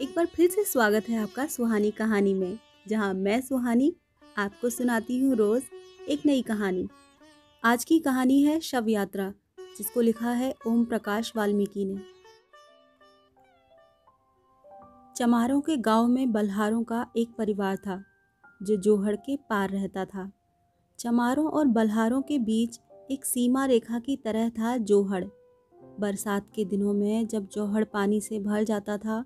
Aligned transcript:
एक 0.00 0.12
बार 0.16 0.26
फिर 0.26 0.50
से 0.50 0.62
स्वागत 0.64 1.08
है 1.08 1.16
आपका 1.18 1.44
सुहानी 1.46 1.90
कहानी 1.90 2.32
में, 2.34 2.58
जहाँ 2.88 3.12
मैं 3.14 3.40
सुहानी 3.40 3.92
आपको 4.38 4.68
सुनाती 4.70 5.18
हूँ 5.18 5.36
रोज 5.36 5.62
एक 6.08 6.20
नई 6.26 6.42
कहानी। 6.42 6.88
आज 7.64 7.84
की 7.84 7.98
कहानी 7.98 8.40
है 8.42 8.58
शव 8.60 8.88
यात्रा, 8.88 9.28
जिसको 9.78 10.00
लिखा 10.00 10.30
है 10.30 10.54
ओम 10.66 10.84
प्रकाश 10.84 11.32
वाल्मीकि 11.36 11.84
ने। 11.84 11.98
चमारों 15.16 15.60
के 15.60 15.76
गाँव 15.76 16.06
में 16.06 16.32
बल्हारों 16.32 16.82
का 16.82 17.06
एक 17.16 17.34
परिवार 17.38 17.76
था, 17.76 18.02
जो 18.62 18.76
जोहड़ 18.76 19.16
के 19.16 19.36
पार 19.36 19.70
रहता 19.70 20.04
था। 20.04 20.30
चमारों 20.98 21.46
और 21.50 21.66
बल्हारों 21.66 22.22
के 22.22 22.38
बीच 22.38 22.80
एक 23.10 23.24
सीमा 23.24 23.64
रेखा 23.64 23.98
की 23.98 24.16
तरह 24.16 24.48
था 24.48 24.76
जोहड़। 24.76 25.24
बरसात 26.00 26.46
के 26.54 26.64
दिनों 26.64 26.92
में 26.92 27.26
जब 27.26 27.48
जोहड़ 27.48 27.84
पानी 27.84 28.20
से 28.20 28.38
भर 28.38 28.64
जाता 28.64 28.96
था 28.98 29.24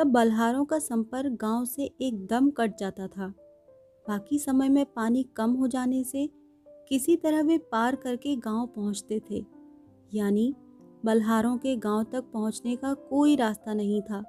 तब 0.00 0.06
बल्हारों 0.06 0.64
का 0.64 0.78
संपर्क 0.78 1.32
गाँव 1.32 1.64
से 1.64 1.84
एकदम 2.02 2.50
कट 2.50 2.76
जाता 2.78 3.06
था। 3.06 3.26
बाकी 4.06 4.38
समय 4.38 4.68
में 4.68 4.86
पानी 4.86 5.22
कम 5.36 5.50
हो 5.50 5.66
जाने 5.68 6.04
से 6.04 6.26
किसी 6.88 7.16
तरह 7.16 7.42
वे 7.42 7.58
पार 7.58 7.96
करके 7.96 8.36
गाँव 8.36 8.66
पहुँचते 8.66 9.20
थे। 9.30 9.44
यानी 10.14 10.54
बल्हारों 11.04 11.56
के 11.58 11.76
गाँव 11.76 12.04
तक 12.04 12.30
पहुँचने 12.32 12.76
का 12.76 12.94
कोई 12.94 13.36
रास्ता 13.36 13.74
नहीं 13.74 14.00
था। 14.02 14.22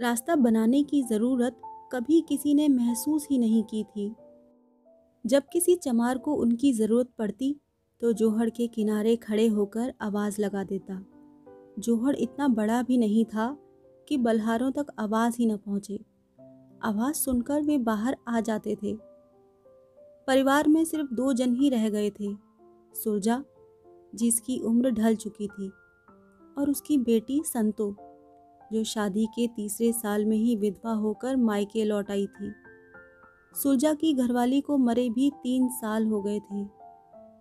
रास्ता 0.00 0.36
बनाने 0.36 0.82
की 0.82 1.02
ज़रूरत 1.02 1.60
कभी 1.92 2.20
किसी 2.20 2.54
ने 2.54 2.68
महसूस 2.68 3.28
ही 3.30 3.38
नहीं 3.38 3.64
की 3.64 3.84
थी। 3.84 4.08
जब 5.24 5.42
किसी 5.52 5.74
चमार 5.74 6.18
को 6.18 6.34
उनकी 6.34 6.72
ज़रूरत 6.72 7.10
पड़ती 7.18 7.54
तो 8.02 8.12
जोहड़ 8.12 8.50
के 8.50 8.66
किनारे 8.66 9.16
खड़े 9.16 9.46
होकर 9.48 9.94
आवाज़ 10.00 10.40
लगा 10.40 10.64
देता। 10.64 11.04
जोहड़ 11.78 12.16
इतना 12.16 12.48
बड़ा 12.48 12.82
भी 12.82 12.98
नहीं 12.98 13.24
था 13.24 13.56
कि 14.08 14.16
बल्हारों 14.16 14.70
तक 14.70 14.86
आवाज़ 14.98 15.36
ही 15.38 15.46
न 15.46 15.56
पहुँचे। 15.56 16.04
आवाज़ 16.82 17.14
सुनकर 17.14 17.62
वे 17.62 17.78
बाहर 17.78 18.16
आ 18.28 18.40
जाते 18.40 18.76
थे। 18.82 18.98
परिवार 20.26 20.68
में 20.68 20.84
सिर्फ़ 20.84 21.14
दो 21.14 21.32
जन 21.32 21.54
ही 21.54 21.68
रह 21.68 21.88
गए 21.88 22.10
थे, 22.10 22.34
सुरजा, 22.94 23.44
जिसकी 24.14 24.58
उम्र 24.58 24.90
ढल 24.90 25.16
चुकी 25.16 25.48
थी, 25.48 25.72
और 26.58 26.70
उसकी 26.70 26.98
बेटी 26.98 27.42
संतो, 27.44 27.96
जो 28.72 28.84
शादी 28.84 29.26
के 29.26 29.46
तीसरे 29.46 29.92
साल 29.92 30.24
में 30.24 30.36
ही 30.36 30.56
विधवा 30.56 30.92
होकर 30.92 31.36
मायके 31.36 31.84
लौट 31.84 32.10
आई 32.10 32.26
थी। 32.26 32.52
सुरजा 33.62 33.94
की 33.94 34.14
घरवाली 34.14 34.60
को 34.60 34.78
मरे 34.78 35.10
भी 35.10 35.30
तीन 35.42 35.68
साल 35.68 36.06
हो 36.06 36.22
गए 36.22 36.40
थे। 36.40 36.64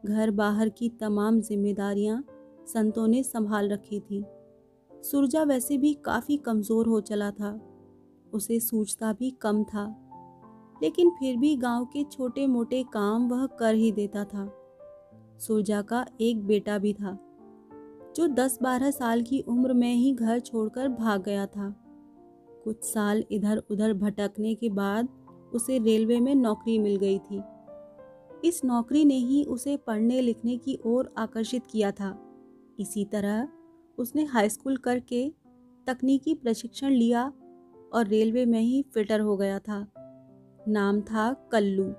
घर 0.06 0.32
बाहर 0.32 0.70
की 0.70 0.90
तमाम 0.90 1.42
जिम्मेदारियाँ 1.42 2.26
संतों 2.68 3.08
ने 3.08 3.24
संभाल 3.24 3.70
रखी 3.70 4.00
थी। 4.00 4.26
सुरजा 5.06 5.44
वैसे 5.44 5.78
भी 5.78 5.94
काफ़ी 5.94 6.38
कमज़ोर 6.38 6.88
हो 6.88 7.02
चला 7.02 7.32
था। 7.32 7.60
उसे 8.34 8.60
सूझता 8.60 9.14
भी 9.14 9.32
कम 9.32 9.64
था। 9.64 10.02
लेकिन 10.84 11.10
फिर 11.10 11.38
भी 11.38 11.56
गाँव 11.56 11.86
के 11.86 12.04
छोटे 12.04 12.48
मोटे 12.48 12.84
काम 12.84 13.30
वह 13.30 13.46
कर 13.46 13.76
ही 13.76 13.92
देता 13.92 14.24
था। 14.24 14.50
सुरजा 15.40 15.82
का 15.82 16.06
एक 16.22 16.46
बेटा 16.46 16.78
भी 16.78 16.94
था, 16.94 17.18
जो 18.16 18.28
दस 18.28 18.60
बारह 18.62 18.92
साल 18.92 19.22
की 19.22 19.40
उम्र 19.40 19.74
में 19.74 19.94
ही 19.94 20.14
घर 20.14 20.40
छोड़कर 20.40 20.88
भाग 20.88 21.24
गया 21.24 21.46
था। 21.46 21.70
कुछ 22.64 22.84
साल 22.84 23.24
इधर 23.32 23.64
उधर 23.72 23.94
भटकने 23.94 24.56
के 24.56 24.70
बाद 24.70 25.10
उसे 25.54 25.80
रेलवे 25.80 26.20
में 26.20 26.36
नौकरी 26.36 26.80
मिल 26.80 26.96
गई 26.96 27.20
थी। 27.20 27.42
इस 28.44 28.62
नौकरी 28.66 29.06
ने 29.06 29.16
ही 29.16 29.44
उसे 29.44 29.78
पढ़ने 29.78 30.22
लिखने 30.22 30.58
की 30.58 30.80
ओर 30.86 31.14
आकर्षित 31.18 31.64
किया 31.72 31.92
था। 31.92 32.18
इसी 32.80 33.06
तरह 33.06 33.48
उसने 33.98 34.24
हाई 34.24 34.50
स्कूल 34.50 34.78
करके 34.78 35.34
तकनीकी 35.88 36.34
प्रशिक्षण 36.34 36.90
लिया 36.90 37.34
और 37.94 38.08
रेलवे 38.08 38.46
में 38.46 38.60
ही 38.60 38.86
फिटर 38.94 39.20
हो 39.20 39.38
गया 39.38 39.60
था। 39.60 39.88
नाम 40.68 41.02
था 41.02 41.50
कल्लू, 41.52 41.94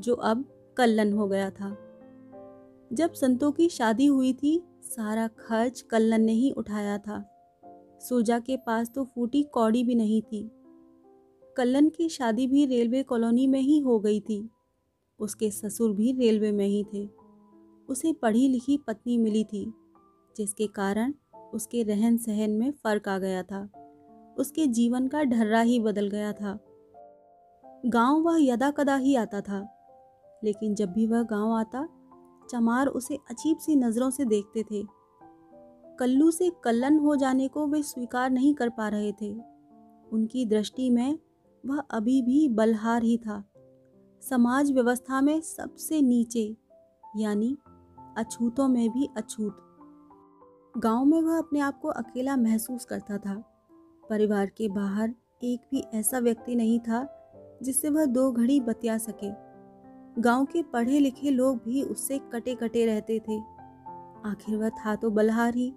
जो 0.00 0.14
अब 0.14 0.44
कल्लन 0.76 1.12
हो 1.12 1.28
गया 1.28 1.50
था। 1.50 1.76
जब 2.92 3.12
संतों 3.12 3.52
की 3.52 3.68
शादी 3.68 4.06
हुई 4.06 4.32
थी, 4.32 4.62
सारा 4.82 5.28
खर्च 5.28 5.80
कल्लन 5.80 6.20
ने 6.20 6.32
ही 6.32 6.50
उठाया 6.50 6.98
था। 6.98 7.36
सूजा 8.00 8.38
के 8.38 8.56
पास 8.56 8.92
तो 8.94 9.04
फूटी 9.04 9.42
कौड़ी 9.42 9.84
भी 9.84 9.94
नहीं 9.94 10.22
थी। 10.22 10.50
कल्लन 11.56 11.88
की 11.88 12.08
शादी 12.08 12.46
भी 12.46 12.66
रेलवे 12.66 13.02
कॉलोनी 13.02 13.46
में 13.46 13.60
ही 13.60 13.78
हो 13.78 14.00
गई 14.00 14.20
थी। 14.20 14.50
उसके 15.18 15.50
ससुर 15.50 15.92
भी 15.92 16.12
रेलवे 16.12 16.52
में 16.52 16.66
ही 16.66 16.84
थे। 16.94 17.08
उसे 17.88 18.12
पढ़ी 18.12 18.48
लिखी 18.48 18.78
पत्नी 18.78 19.18
मिली 19.18 19.44
थी, 19.44 19.72
जिसके 20.36 20.66
कारण 20.66 21.14
उसके 21.54 21.82
रहन 21.82 22.16
सहन 22.16 22.50
में 22.50 22.70
फ़र्क 22.70 23.08
आ 23.08 23.18
गया 23.18 23.42
था। 23.42 23.68
उसके 24.38 24.66
जीवन 24.66 25.08
का 25.08 25.22
ढर्रा 25.22 25.60
ही 25.60 25.80
बदल 25.80 26.08
गया 26.08 26.32
था। 26.32 26.58
गाँव 27.86 28.20
वह 28.22 28.36
यदा 28.42 28.70
कदा 28.70 28.96
ही 28.96 29.14
आता 29.14 29.40
था, 29.40 29.60
लेकिन 30.44 30.74
जब 30.74 30.92
भी 30.92 31.06
वह 31.06 31.22
गाँव 31.22 31.52
आता, 31.52 31.88
चमार 32.50 32.86
उसे 32.86 33.16
अजीब 33.30 33.58
सी 33.58 33.76
नज़रों 33.76 34.10
से 34.10 34.24
देखते 34.24 34.62
थे। 34.62 34.82
कल्लू 35.98 36.30
से 36.30 36.50
कल्लन 36.64 36.98
हो 36.98 37.16
जाने 37.16 37.48
को 37.48 37.66
वे 37.66 37.82
स्वीकार 37.82 38.30
नहीं 38.30 38.54
कर 38.54 38.68
पा 38.68 38.88
रहे 38.88 39.12
थे। 39.12 39.32
उनकी 40.12 40.44
दृष्टि 40.46 40.90
में 40.90 41.18
वह 41.66 41.78
अभी 41.90 42.22
भी 42.22 42.48
बलहार 42.48 43.02
ही 43.02 43.16
था। 43.18 43.44
समाज 44.22 44.72
व्यवस्था 44.72 45.20
में 45.20 45.40
सबसे 45.40 46.00
नीचे, 46.02 46.56
यानी 47.16 47.56
अछूतों 48.16 48.68
में 48.68 48.90
भी 48.90 49.08
अछूत। 49.16 49.66
गाँव 50.78 51.04
में 51.04 51.22
वह 51.22 51.38
अपने 51.38 51.60
आप 51.60 51.80
को 51.80 51.88
अकेला 51.88 52.36
महसूस 52.36 52.84
करता 52.84 53.18
था। 53.18 53.34
परिवार 54.10 54.46
के 54.46 54.68
बाहर 54.68 55.14
एक 55.44 55.60
भी 55.70 55.80
ऐसा 55.94 56.18
व्यक्ति 56.18 56.54
नहीं 56.54 56.80
था, 56.80 57.08
जिससे 57.62 57.88
वह 57.88 58.04
दो 58.04 58.32
घड़ी 58.32 58.60
बतिया 58.60 58.98
सके। 58.98 59.30
गाँव 60.20 60.44
के 60.44 60.62
पढ़े 60.62 60.98
लिखे 60.98 61.30
लोग 61.30 61.56
भी 61.56 61.82
उससे 61.82 62.18
कटे 62.18 62.54
कटे 62.54 62.86
रहते 62.86 63.18
थे। 63.18 63.38
आखिर 64.28 64.56
वह 64.56 64.68
था 64.68 64.94
तो 64.94 65.10
बलहार 65.10 65.54
ही, 65.54 65.74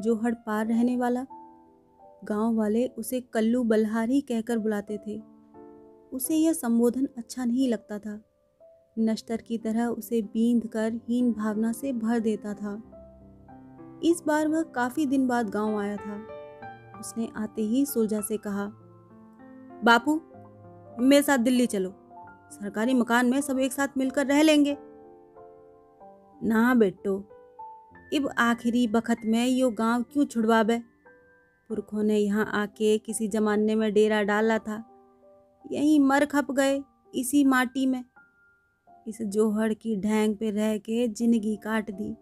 जो 0.00 0.16
हड़ 0.16 0.34
पार 0.34 0.66
रहने 0.66 0.96
वाला। 0.96 1.26
गाँव 2.24 2.54
वाले 2.54 2.86
उसे 2.86 3.20
कल्लू 3.20 3.64
बलहार 3.64 4.08
ही 4.08 4.20
कहकर 4.20 4.58
बुलाते 4.58 4.98
थे। 5.06 5.22
उसे 6.12 6.36
यह 6.36 6.52
संबोधन 6.52 7.08
अच्छा 7.18 7.44
नहीं 7.44 7.68
लगता 7.68 7.98
था। 7.98 8.24
नश्तर 8.98 9.36
की 9.36 9.58
तरह 9.58 9.86
उसे 9.86 10.22
बींद 10.22 10.66
कर 10.66 10.92
हीन 11.08 11.32
भावना 11.32 11.72
से 11.72 11.92
भर 11.92 12.18
देता 12.18 12.54
था। 12.54 12.93
इस 14.04 14.22
बार 14.26 14.48
वह 14.48 14.62
काफ़ी 14.62 15.06
दिन 15.06 15.26
बाद 15.28 15.50
गाँव 15.50 15.78
आया 15.78 15.96
था। 15.96 16.16
उसने 17.00 17.28
आते 17.36 17.62
ही 17.62 17.84
सुलझा 17.86 18.20
से 18.20 18.36
कहा, 18.36 18.66
बापू, 19.84 20.20
मेरे 20.98 21.22
साथ 21.22 21.38
दिल्ली 21.38 21.66
चलो। 21.66 21.94
सरकारी 22.50 22.94
मकान 22.94 23.26
में 23.26 23.40
सब 23.40 23.58
एक 23.58 23.72
साथ 23.72 23.88
मिलकर 23.96 24.26
रह 24.26 24.42
लेंगे। 24.42 24.76
ना 26.42 26.74
बेटो, 26.74 27.16
इब 28.12 28.28
आखिरी 28.38 28.86
बखत 28.88 29.20
में 29.24 29.46
यो 29.46 29.70
गाँव 29.70 30.02
क्यों 30.02 30.24
छुड़वाबे? 30.24 30.78
पुरखों 31.70 32.02
ने 32.02 32.18
यहाँ 32.18 32.50
आके 32.54 32.98
किसी 32.98 33.28
जमाने 33.28 33.74
में 33.74 33.92
डेरा 33.92 34.22
डाला 34.22 34.58
था। 34.58 34.82
यहीं 35.70 36.00
मर 36.00 36.24
खप 36.24 36.50
गए 36.50 36.82
इसी 37.14 37.44
माटी 37.44 37.86
में। 37.86 38.04
इस 39.06 39.22
जोहड़ 39.22 39.72
की 39.72 39.96
ढैंग 39.96 40.36
पे 40.36 40.50
रह 40.50 40.76
के 40.78 41.08
ज़िंदगी 41.08 41.56
काट 41.56 41.90
दी। 41.90 42.14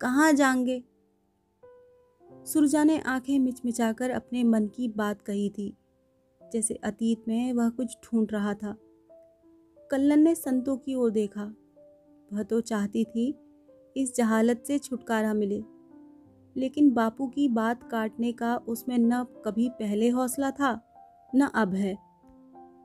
कहाँ 0.00 0.32
जाएँगे? 0.32 0.84
सुरजा 2.32 2.84
ने 2.84 2.98
आँखें 3.00 3.38
मिचमिचाकर 3.38 4.10
अपने 4.10 4.44
मन 4.44 4.66
की 4.66 4.88
बात 4.88 5.22
कही 5.22 5.50
थी। 5.50 5.76
जैसे 6.52 6.74
अतीत 6.74 7.24
में 7.28 7.52
वह 7.52 7.68
कुछ 7.68 7.96
ढूंढ 8.04 8.28
रहा 8.32 8.54
था। 8.54 8.76
कल्लन 9.90 10.20
ने 10.20 10.34
संतों 10.34 10.76
की 10.76 10.94
ओर 10.94 11.10
देखा। 11.10 11.54
वह 12.32 12.42
तो 12.42 12.60
चाहती 12.60 13.04
थी 13.04 13.34
इस 13.96 14.16
जहालत 14.16 14.64
से 14.66 14.78
छुटकारा 14.78 15.34
मिले। 15.34 15.64
लेकिन 16.56 16.90
बापू 16.90 17.26
की 17.26 17.48
बात 17.48 17.90
काटने 17.90 18.32
का 18.32 18.56
उसमें 18.56 18.98
न 18.98 19.24
कभी 19.24 19.68
पहले 19.68 20.08
हौसला 20.08 20.50
था, 20.50 20.94
न 21.34 21.40
अब 21.40 21.74
है। 21.74 21.98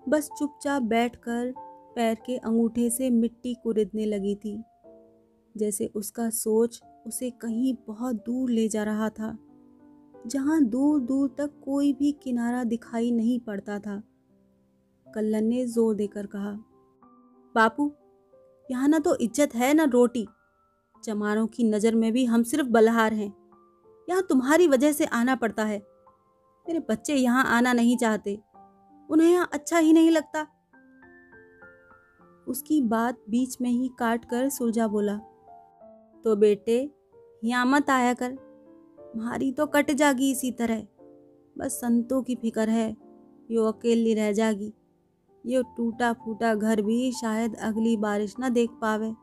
बस 0.09 0.29
चुपचाप 0.39 0.81
बैठकर 0.81 1.53
पैर 1.95 2.15
के 2.15 2.37
अंगूठे 2.37 2.89
से 2.89 3.09
मिट्टी 3.09 3.53
कुरिदने 3.53 4.05
लगी 4.05 4.35
थी। 4.35 4.63
जैसे 5.57 5.87
उसका 5.87 6.29
सोच 6.29 6.81
उसे 7.05 7.29
कहीं 7.31 7.73
बहुत 7.87 8.15
दूर 8.25 8.49
ले 8.49 8.67
जा 8.69 8.83
रहा 8.83 9.09
था, 9.09 9.37
जहाँ 10.27 10.61
दूर 10.65 10.99
दूर 11.01 11.35
तक 11.37 11.51
कोई 11.65 11.91
भी 11.93 12.11
किनारा 12.23 12.63
दिखाई 12.65 13.11
नहीं 13.11 13.39
पड़ता 13.39 13.79
था। 13.79 14.01
कल्लन 15.07 15.45
ने 15.45 15.65
ज़ोर 15.65 15.95
देकर 15.95 16.25
कहा, 16.25 16.51
बापू, 17.55 17.91
यहाँ 18.65 18.87
ना 18.87 18.99
तो 18.99 19.15
इज़्ज़त 19.17 19.55
है 19.55 19.73
ना 19.73 19.83
रोटी। 19.85 20.25
चमारों 21.03 21.45
की 21.47 21.63
नज़र 21.63 21.95
में 21.95 22.11
भी 22.13 22.25
हम 22.25 22.43
सिर्फ़ 22.43 22.67
बलहार 22.69 23.13
हैं। 23.13 23.33
यहाँ 24.07 24.21
तुम्हारी 24.29 24.67
वजह 24.67 24.91
से 24.91 25.05
आना 25.05 25.35
पड़ता 25.35 25.63
है। 25.65 25.77
मेरे 26.65 26.79
बच्चे 26.89 27.15
यहाँ 27.15 27.43
आना 27.47 27.73
नहीं 27.73 27.97
चाहते। 27.97 28.37
उन्हें 29.09 29.29
यहाँ 29.29 29.49
अच्छा 29.53 29.77
ही 29.77 29.93
नहीं 29.93 30.11
लगता। 30.11 30.45
उसकी 32.47 32.81
बात 32.83 33.23
बीच 33.29 33.57
में 33.61 33.69
ही 33.69 33.89
काट 33.99 34.25
कर 34.25 34.49
सुरजा 34.49 34.87
बोला 34.87 35.17
तो 36.25 36.35
बेटे 36.35 36.77
यहाँ 37.45 37.65
मत 37.65 37.89
आया 37.89 38.13
कर। 38.13 38.37
मारी 39.17 39.51
तो 39.51 39.65
कट 39.67 39.91
जागी 39.93 40.31
इसी 40.31 40.51
तरह। 40.53 40.85
बस 41.55 41.79
संतों 41.81 42.21
की 42.23 42.35
फ़िक्र 42.35 42.69
है, 42.69 42.95
यो 43.49 43.63
अकेली 43.63 44.13
रह 44.13 44.31
जागी। 44.33 44.73
यो 45.43 45.61
टूटा 45.77 46.11
फूटा 46.15 46.53
घर 46.55 46.81
भी 46.81 47.11
शायद 47.11 47.55
अगली 47.63 47.95
बारिश 47.97 48.35
ना 48.39 48.49
देख 48.49 48.69
पावे। 48.81 49.13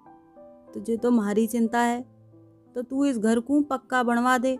तुझे 0.74 0.96
तो 0.96 1.10
मारी 1.10 1.46
चिंता 1.46 1.80
है 1.80 2.00
तो 2.76 2.82
तू 2.82 3.04
इस 3.04 3.19
घर 3.19 3.40
को 3.40 3.60
पक्का 3.62 4.02
बनवा 4.02 4.36
दे। 4.38 4.56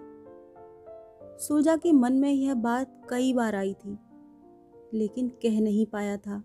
सुलझा 1.41 1.77
के 1.77 1.93
मन 1.93 2.13
में 2.13 2.31
यह 2.31 2.55
बात 2.57 3.01
कई 3.11 3.33
बार 3.35 3.55
आई 3.55 3.73
थी, 3.75 3.99
लेकिन 4.95 5.29
कह 5.43 5.61
नहीं 5.61 5.87
पाया 5.87 6.17
था। 6.17 6.43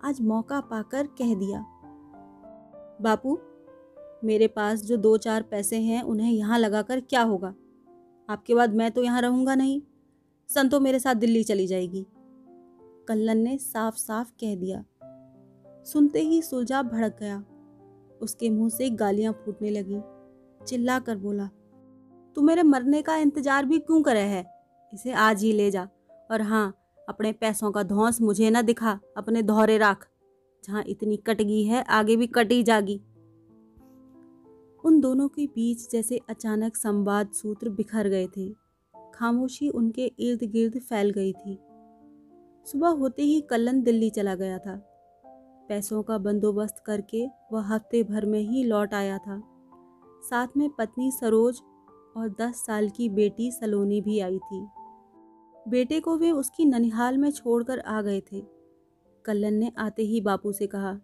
आज 0.00 0.20
मौका 0.22 0.60
पाकर 0.62 1.06
कह 1.18 1.34
दिया। 1.34 1.64
बापू 3.00 3.38
मेरे 4.24 4.46
पास 4.46 4.82
जो 4.82 4.96
दो 4.96 5.16
चार 5.16 5.42
पैसे 5.42 5.76
हैं, 5.76 6.02
उन्हें 6.02 6.32
यहाँ 6.32 6.58
लगाकर 6.58 7.00
क्या 7.00 7.22
होगा? 7.22 7.54
आपके 8.28 8.54
बाद 8.54 8.74
मैं 8.74 8.90
तो 8.90 9.02
यहाँ 9.02 9.20
रहूँगा 9.22 9.54
नहीं। 9.54 9.80
संतो 10.48 10.80
मेरे 10.80 10.98
साथ 10.98 11.14
दिल्ली 11.14 11.42
चली 11.44 11.66
जाएगी। 11.66 12.06
कल्लन 13.08 13.38
ने 13.38 13.56
साफ़ 13.58 13.96
साफ़ 13.96 14.30
कह 14.40 14.54
दिया। 14.56 14.84
सुनते 15.86 16.20
ही 16.20 16.42
सुलझा 16.42 16.82
भड़क 16.82 17.16
गया। 17.20 17.42
उसके 18.22 18.50
मुँह 18.50 18.68
से 18.68 18.90
गालियाँ 18.90 19.32
फूटने 19.44 19.70
लगी। 19.70 20.00
चिल्ला 20.66 20.98
कर 20.98 21.16
बोला, 21.16 21.48
तू 22.36 22.42
मेरे 22.42 22.62
मरने 22.62 23.02
का 23.02 23.16
इंतज़ार 23.16 23.64
भी 23.64 23.78
क्यों 23.78 24.02
करे 24.02 24.20
है? 24.20 24.44
इसे 24.92 25.12
आज 25.12 25.42
ही 25.42 25.52
ले 25.52 25.70
जा। 25.70 25.88
और 26.30 26.42
हाँ 26.42 26.74
अपने 27.08 27.32
पैसों 27.32 27.70
का 27.72 27.82
धौंस 27.82 28.20
मुझे 28.20 28.50
ना 28.50 28.62
दिखा। 28.62 28.98
अपने 29.16 29.42
धौरे 29.42 29.78
राख। 29.78 30.06
जहाँ 30.64 30.84
इतनी 30.86 31.16
कटगी 31.16 31.62
है, 31.64 31.82
आगे 31.82 32.16
भी 32.16 32.26
कटी 32.26 32.62
जागी। 32.62 33.00
उन 34.84 35.00
दोनों 35.00 35.28
के 35.28 35.46
बीच 35.46 35.90
जैसे 35.90 36.20
अचानक 36.30 36.76
संवाद 36.76 37.30
सूत्र 37.32 37.68
बिखर 37.70 38.08
गए 38.08 38.26
थे। 38.36 38.48
खामोशी 39.14 39.68
उनके 39.70 40.06
इर्द 40.20 40.42
गिर्द 40.42 40.78
फैल 40.80 41.10
गई 41.10 41.32
थी। 41.32 41.58
सुबह 42.66 42.88
होते 42.88 43.22
ही 43.22 43.40
कल्लन 43.40 43.82
दिल्ली 43.82 44.10
चला 44.10 44.34
गया 44.34 44.58
था। 44.58 44.76
पैसों 45.68 46.02
का 46.02 46.18
बंदोबस्त 46.18 46.82
करके 46.86 47.26
वह 47.52 47.62
हफ़्ते 47.64 48.02
भर 48.02 48.26
में 48.26 48.40
ही 48.40 48.64
लौट 48.64 48.94
आया 48.94 49.18
था। 49.18 49.40
साथ 50.22 50.56
में 50.56 50.68
पत्नी 50.70 51.10
सरोज 51.10 51.60
और 52.16 52.28
दस 52.40 52.64
साल 52.66 52.88
की 52.88 53.08
बेटी 53.10 53.50
सलोनी 53.50 54.00
भी 54.00 54.18
आई 54.20 54.38
थी। 54.40 54.66
बेटे 55.66 56.00
को 56.00 56.16
वे 56.16 56.30
उसकी 56.30 56.64
ननिहाल 56.64 57.18
में 57.18 57.30
छोड़कर 57.30 57.78
आ 57.78 58.00
गए 58.02 58.20
थे। 58.32 58.42
कल्लन 59.24 59.54
ने 59.54 59.70
आते 59.78 60.02
ही 60.02 60.20
बापू 60.20 60.52
से 60.52 60.66
कहा, 60.66 60.98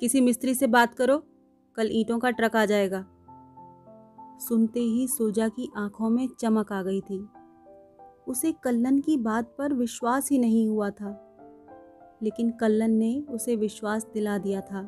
किसी 0.00 0.20
मिस्त्री 0.20 0.54
से 0.54 0.66
बात 0.66 0.94
करो। 0.94 1.22
कल 1.76 1.88
ईंटों 1.92 2.18
का 2.18 2.30
ट्रक 2.30 2.56
आ 2.56 2.64
जाएगा। 2.64 3.06
सुनते 4.38 4.80
ही 4.80 5.08
सुलजा 5.08 5.48
की 5.48 5.70
आँखों 5.76 6.10
में 6.10 6.28
चमक 6.40 6.72
आ 6.72 6.82
गई 6.82 7.00
थी। 7.00 7.28
उसे 8.28 8.52
कल्लन 8.52 9.00
की 9.00 9.16
बात 9.16 9.54
पर 9.58 9.72
विश्वास 9.72 10.30
ही 10.30 10.38
नहीं 10.38 10.68
हुआ 10.68 10.90
था। 10.90 11.28
लेकिन 12.22 12.50
कल्लन 12.50 12.90
ने 12.90 13.24
उसे 13.30 13.56
विश्वास 13.56 14.06
दिला 14.14 14.38
दिया 14.38 14.60
था। 14.60 14.80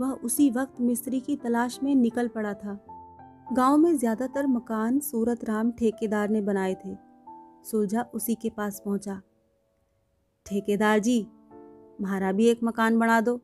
वह 0.00 0.10
उसी 0.12 0.50
वक्त 0.50 0.80
मिस्त्री 0.80 1.20
की 1.20 1.36
तलाश 1.36 1.78
में 1.82 1.94
निकल 1.94 2.28
पड़ा 2.28 2.54
था। 2.54 2.86
गाँव 3.52 3.76
में 3.76 3.96
ज़्यादातर 3.98 4.46
मकान 4.46 5.00
सूरत 5.00 5.44
राम 5.44 5.72
ठेकेदार 5.72 6.28
ने 6.28 6.40
बनाए 6.40 6.74
थे। 6.74 6.96
सुलझा 7.64 8.02
उसी 8.14 8.34
के 8.34 8.50
पास 8.50 8.82
पहुँचा। 8.84 9.20
ठेकेदार 10.46 10.98
जी 10.98 11.20
हमारा 12.00 12.32
भी 12.32 12.46
एक 12.46 12.60
मकान 12.64 12.98
बना 12.98 13.20
दो। 13.20 13.40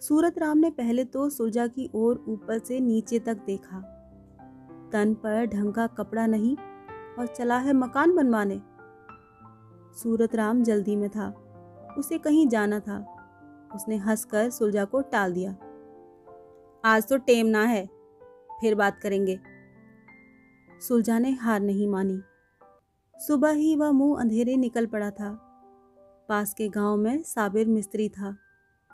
सूरत 0.00 0.38
राम 0.38 0.58
ने 0.58 0.70
पहले 0.70 1.04
तो 1.04 1.30
सुलझा 1.30 1.66
की 1.66 1.90
ओर 1.94 2.24
ऊपर 2.28 2.58
से 2.58 2.80
नीचे 2.80 3.18
तक 3.18 3.34
देखा। 3.34 3.80
तन 4.92 5.14
पर 5.14 5.46
ढंग 5.46 5.72
का 5.72 5.86
कपड़ा 5.86 6.26
नहीं 6.26 6.56
और 7.18 7.26
चला 7.26 7.58
है 7.58 7.72
मकान 7.72 8.16
बनवाने। 8.16 8.60
सूरत 10.02 10.34
राम 10.34 10.62
जल्दी 10.62 10.96
में 10.96 11.10
था। 11.10 11.42
उसे 11.98 12.18
कहीं 12.18 12.48
जाना 12.48 12.80
था। 12.80 13.12
उसने 13.74 13.96
हंसकर 13.96 14.50
सुलझा 14.50 14.84
को 14.84 15.00
टाल 15.00 15.32
दिया। 15.32 15.56
आज 16.84 17.08
तो 17.08 17.16
टेम 17.16 17.46
ना 17.46 17.62
है, 17.62 17.86
फिर 18.60 18.74
बात 18.74 18.98
करेंगे। 19.02 19.40
सुलझा 20.88 21.18
ने 21.18 21.30
हार 21.30 21.60
नहीं 21.60 21.88
मानी। 21.88 22.20
सुबह 23.16 23.50
ही 23.50 23.76
वह 23.76 23.90
मुँह 23.90 24.20
अंधेरे 24.20 24.56
निकल 24.56 24.86
पड़ा 24.86 25.10
था। 25.10 25.42
पास 26.28 26.54
के 26.54 26.68
गाँव 26.68 26.96
में 26.96 27.22
साबिर 27.22 27.66
मिस्त्री 27.66 28.08
था। 28.08 28.36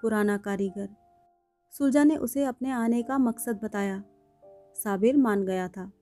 पुराना 0.02 0.36
कारीगर। 0.36 0.88
सुलझा 1.72 2.04
ने 2.04 2.16
उसे 2.16 2.44
अपने 2.44 2.70
आने 2.70 3.02
का 3.02 3.18
मकसद 3.18 3.60
बताया। 3.64 4.02
साबिर 4.74 5.16
मान 5.16 5.44
गया 5.44 5.68
था। 5.68 5.92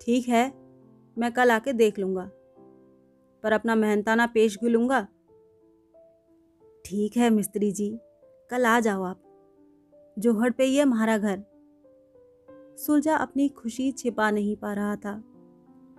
ठीक 0.00 0.28
है, 0.28 0.52
मैं 1.18 1.32
कल 1.32 1.50
आके 1.50 1.72
देख 1.72 1.98
लूँगा। 1.98 2.30
पर 3.42 3.52
अपना 3.52 3.74
मेहनताना 3.74 4.26
पेश 4.26 4.58
भी 4.62 4.68
लूँगा 4.68 5.08
ठीक 6.84 7.16
है 7.16 7.30
मिस्त्री 7.30 7.72
जी, 7.72 7.98
कल 8.50 8.66
आ 8.66 8.80
जाओ 8.80 9.02
आप। 9.02 9.20
जोहड़ 10.18 10.50
पे 10.50 10.64
ही 10.64 10.76
है 10.76 10.82
हमारा 10.82 11.18
घर। 11.18 11.42
सुलझा 12.78 13.16
अपनी 13.16 13.48
खुशी 13.48 13.92
छिपा 13.92 14.30
नहीं 14.30 14.56
पा 14.56 14.72
रहा 14.72 14.96
था। 14.96 15.24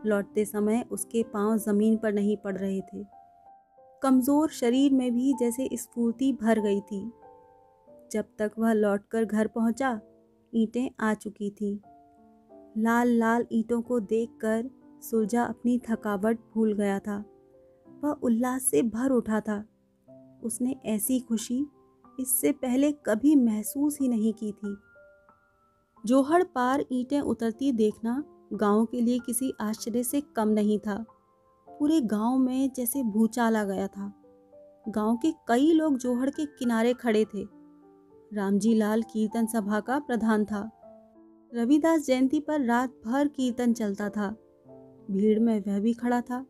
लौटते 0.06 0.46
समय 0.46 0.86
उसके 0.92 1.24
पाँव 1.24 1.58
ज़मीन 1.58 1.98
पर 1.98 2.14
नहीं 2.14 2.38
पड़ 2.38 2.58
रहे 2.58 2.82
थे। 2.82 3.15
कमज़ोर 4.06 4.50
शरीर 4.50 4.94
में 4.94 5.14
भी 5.14 5.34
जैसे 5.34 5.70
स्फूर्ति 5.74 6.34
भर 6.34 6.60
गई 6.60 6.82
थी। 6.82 7.00
जब 8.12 8.26
तक 8.40 8.52
वह 8.60 8.74
लौटकर 8.74 9.26
घर 9.26 9.48
पहुँचा, 9.48 10.02
ईंटें 10.54 10.90
आ 11.00 11.14
चुकी 11.14 11.50
थीं। 11.50 11.78
लाल 12.78 13.10
लाल 13.10 13.46
ईंटों 13.52 13.82
को 13.82 14.00
देखकर 14.00 14.70
सुरजा 15.02 15.44
अपनी 15.44 15.82
थकावट 15.90 16.40
भूल 16.54 16.74
गया 16.74 17.00
था। 17.00 17.18
वह 18.04 18.12
उल्लास 18.12 18.64
से 18.64 18.82
भर 18.82 19.12
उठा 19.12 19.40
था। 19.40 19.58
उसने 20.44 20.76
ऐसी 20.86 21.20
खुशी 21.20 21.66
इससे 22.20 22.52
पहले 22.52 22.92
कभी 22.92 23.36
महसूस 23.36 23.98
ही 24.02 24.08
नहीं 24.08 24.34
की 24.34 24.52
थी। 24.52 24.78
जोहड़ 26.06 26.44
पार 26.44 26.86
ईंटें 26.92 27.20
उतरती 27.20 27.72
देखना 27.72 28.24
गाँव 28.54 28.86
के 28.86 29.02
लिए 29.02 29.20
किसी 29.20 29.54
आश्चर्य 29.62 30.04
से 30.04 30.22
कम 30.22 30.48
नहीं 30.48 30.80
था। 30.80 31.06
पूरे 31.80 32.02
गाँव 32.02 32.38
में 32.38 32.72
जैसे 32.76 33.04
भूचाल 33.04 33.58
आ 33.58 33.64
गया 33.64 33.88
था। 33.88 34.14
गाँव 34.90 35.18
के 35.18 35.32
कई 35.48 35.72
लोग 35.72 35.98
जोहड़ 35.98 36.30
के 36.30 36.46
किनारे 36.46 36.94
खड़े 36.94 37.26
थे। 37.26 37.44
रामजी 38.34 38.74
लाल 38.74 39.02
कीर्तन 39.04 39.46
सभा 39.46 39.80
का 39.80 40.00
प्रधान 40.00 40.46
था। 40.46 40.70
रविदास 41.54 42.06
जयंती 42.06 42.40
पर 42.40 42.62
रात 42.62 43.02
भर 43.06 43.28
कीर्तन 43.28 43.74
चलता 43.74 44.10
था। 44.10 44.30
भीड़ 45.12 45.40
में 45.40 45.60
वह 45.68 45.80
भी 45.80 45.94
खड़ा 45.94 46.22
था। 46.22 46.46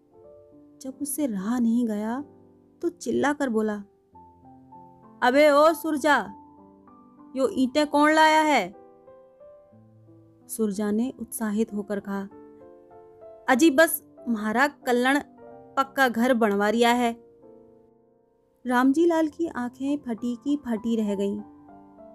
जब 0.81 0.97
उससे 1.01 1.27
रहा 1.27 1.59
नहीं 1.59 1.87
गया 1.87 2.21
तो 2.81 2.89
चिल्ला 2.89 3.33
कर 3.33 3.49
बोला, 3.49 3.75
अबे 5.23 5.49
ओ 5.49 5.73
सुरजा, 5.73 6.17
यो 7.35 7.49
ईटे 7.53 7.85
कौन 7.85 8.11
लाया 8.11 8.41
है? 8.41 8.75
सुरजा 10.47 10.91
ने 10.91 11.13
उत्साहित 11.19 11.73
होकर 11.73 11.99
कहा, 11.99 12.21
अजी 13.49 13.69
बस 13.71 14.01
म्हारा 14.29 14.67
कल्लण 14.67 15.19
पक्का 15.77 16.07
घर 16.09 16.33
बनवा 16.33 16.69
रिया 16.69 16.91
है। 16.91 17.11
रामजी 18.65 19.05
लाल 19.05 19.27
की 19.27 19.47
आँखें 19.47 19.97
फटी 19.97 20.35
की 20.35 20.55
फटी 20.57 20.95
रह 20.95 21.15
गईं। 21.15 21.39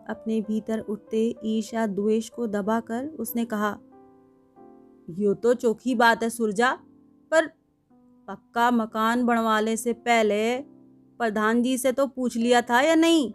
अपने 0.08 0.40
भीतर 0.40 0.80
उठते 0.80 1.34
ईर्ष्या 1.44 1.86
द्वेष 1.86 2.28
को 2.28 2.46
दबाकर 2.46 3.06
उसने 3.06 3.44
कहा, 3.44 3.78
यो 5.10 5.34
तो 5.34 5.54
चौखी 5.54 5.94
बात 5.94 6.22
है 6.22 6.30
सुरजा, 6.30 6.72
पर 7.32 7.46
पक्का 8.28 8.70
मकान 8.70 9.24
बनवाने 9.26 9.76
से 9.76 9.92
पहले 9.92 10.58
प्रधान 11.20 11.62
जी 11.62 11.78
से 11.78 11.92
तो 11.92 12.06
पूछ 12.06 12.36
लिया 12.36 12.62
था 12.62 12.80
या 12.80 12.94
नहीं? 12.94 13.32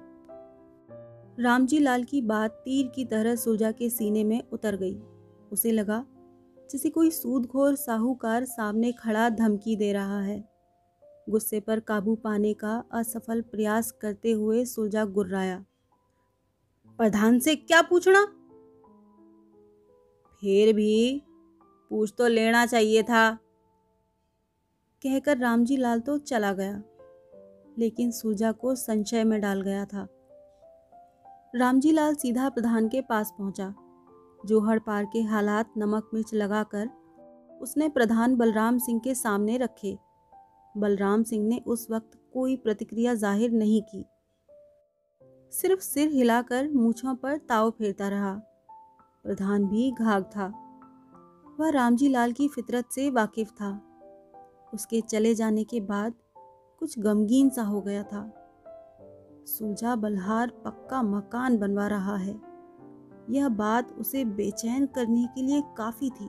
रामजी 1.40 1.80
लाल 1.80 2.04
की 2.04 2.22
बात 2.22 2.52
तीर 2.52 2.88
की 2.88 3.06
तरह 3.06 3.36
सुरजा 3.36 3.72
के 3.72 3.90
सीने 3.90 4.24
में 4.24 4.42
उतर 4.52 4.76
गई। 4.76 5.00
उसे 5.52 5.72
लगा 5.72 6.06
जैसे 6.70 6.90
कोई 6.90 7.10
सूदखोर 7.12 7.76
साहूकार 7.76 8.46
सामने 8.46 8.92
खड़ा 8.92 9.30
धमकी 9.30 9.76
दे 9.76 9.92
रहा 9.94 10.20
है। 10.22 10.44
गुस्से 11.30 11.60
पर 11.60 11.80
काबू 11.80 12.16
पाने 12.16 12.54
का 12.54 12.74
असफल 12.92 13.42
प्रयास 13.42 13.92
करते 13.92 14.32
हुए 14.32 14.64
सुलझा 14.66 15.06
गुर्राया। 15.06 15.64
प्रधान 17.00 17.40
से 17.40 17.56
क्या 17.56 17.82
पूछना? 17.82 18.26
फिर 20.42 20.74
भी 20.74 21.22
पूछ 21.92 22.14
तो 22.18 22.28
लेना 22.28 22.66
चाहिए 22.66 23.04
था। 23.04 23.32
कहकर 25.02 25.38
रामजी 25.38 25.78
लाल 25.78 26.00
तो 26.00 26.18
चला 26.18 26.54
गया, 26.54 26.82
लेकिन 27.78 28.12
सुलझा 28.12 28.52
को 28.52 28.76
संशय 28.76 29.24
में 29.24 29.40
डाल 29.42 29.62
गया 29.62 29.86
था। 29.86 30.08
रामजी 31.56 31.92
लाल 31.92 32.16
सीधा 32.16 32.50
प्रधान 32.50 32.88
के 32.90 33.02
पास 33.02 33.34
पहुँचा। 33.38 33.74
जोहड़ 34.46 34.80
पार 34.80 35.06
के 35.06 35.22
हालात 35.22 35.74
नमक 35.78 36.10
मिर्च 36.14 36.34
लगाकर 36.34 36.90
उसने 37.62 37.88
प्रधान 37.90 38.36
बलराम 38.36 38.78
सिंह 38.78 39.00
के 39.00 39.16
सामने 39.16 39.58
रखे। 39.58 39.98
बलराम 40.76 41.24
सिंह 41.24 41.48
ने 41.48 41.62
उस 41.68 41.88
वक्त 41.92 42.20
कोई 42.34 42.56
प्रतिक्रिया 42.56 43.14
ज़ाहिर 43.14 43.52
नहीं 43.52 43.82
की। 43.82 44.04
सिर्फ़ 45.52 45.82
सिर 45.82 46.10
हिलाकर 46.10 46.70
मूछों 46.72 47.16
पर 47.16 47.38
ताव 47.38 47.70
फेरता 47.72 48.08
रहा। 48.08 48.34
प्रधान 49.26 49.66
भी 49.66 49.92
घाघ 49.92 50.24
था। 50.24 50.48
वह 51.60 51.70
रामजी 51.70 52.10
लाल 52.10 52.32
की 52.32 52.48
फितरत 52.48 52.90
से 52.92 53.10
वाकिफ 53.10 53.52
था। 53.52 53.72
उसके 54.74 55.02
चले 55.02 55.36
जाने 55.36 55.64
के 55.64 55.80
बाद 55.82 56.14
कुछ 56.82 57.00
गमगीन 57.00 57.50
सा 57.50 57.64
हो 57.64 57.82
गया 57.82 58.04
था। 58.04 58.32
सुलझा 59.48 59.96
बलहार 59.96 60.52
पक्का 60.66 61.02
मकान 61.04 61.58
बनवा 61.58 61.88
रहा 61.88 62.16
है। 62.16 62.45
यह 63.30 63.50
बात 63.50 63.92
उसे 63.92 64.26
बेचैन 64.26 64.86
करने 64.86 65.26
के 65.26 65.42
लिए 65.42 65.62
काफ़ी 65.78 66.10
थी। 66.10 66.26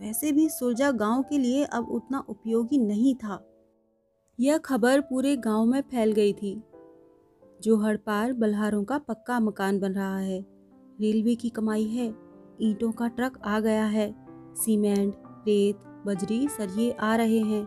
वैसे 0.00 0.32
भी 0.32 0.48
सुलझा 0.48 0.90
गाँव 0.90 1.22
के 1.22 1.38
लिए 1.38 1.64
अब 1.64 1.88
उतना 1.88 2.24
उपयोगी 2.28 2.78
नहीं 2.78 3.14
था। 3.14 3.48
यह 4.40 4.58
खबर 4.58 5.00
पूरे 5.00 5.36
गाँव 5.36 5.64
में 5.64 5.80
फैल 5.80 6.12
गई 6.12 6.32
थी, 6.32 6.62
जो 7.62 7.76
हड़पार 7.76 8.32
बल्हारों 8.32 8.84
का 8.84 8.98
पक्का 8.98 9.40
मकान 9.40 9.80
बन 9.80 9.92
रहा 9.92 10.18
है। 10.18 10.40
रेलवे 11.00 11.34
की 11.34 11.48
कमाई 11.48 11.84
है, 11.84 12.14
ईंटों 12.60 12.92
का 12.92 13.08
ट्रक 13.08 13.38
आ 13.44 13.60
गया 13.60 13.84
है, 13.84 14.14
सीमेंट, 14.54 15.14
रेत, 15.48 15.76
बजरी, 16.06 16.48
सरिये 16.48 16.92
आ 16.92 17.16
रहे 17.16 17.38
हैं। 17.38 17.64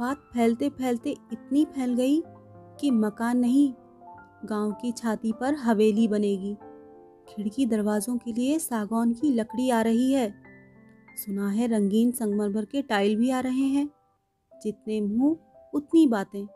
बात 0.00 0.16
फैलते 0.34 0.68
फैलते 0.68 1.10
इतनी 1.10 1.64
फैल 1.64 1.94
गई 1.94 2.22
कि 2.80 2.90
मकान 2.90 3.38
नहीं, 3.38 3.72
गाँव 4.44 4.72
की 4.72 4.92
छाती 4.92 5.32
पर 5.32 5.54
हवेली 5.54 6.08
बनेगी। 6.08 6.56
खिड़की 7.28 7.66
दरवाजों 7.66 8.16
के 8.18 8.32
लिए 8.32 8.58
सागौन 8.58 9.12
की 9.12 9.30
लकड़ी 9.30 9.70
आ 9.70 9.82
रही 9.82 10.12
है। 10.12 10.34
सुना 11.16 11.50
है 11.50 11.66
रंगीन 11.66 12.10
संगमरमर 12.12 12.64
के 12.64 12.82
टाइल 12.82 13.16
भी 13.16 13.30
आ 13.30 13.40
रहे 13.40 13.66
हैं। 13.68 13.90
जितने 14.52 15.00
मुँह, 15.00 15.36
उतनी 15.74 16.06
बातें। 16.06 16.46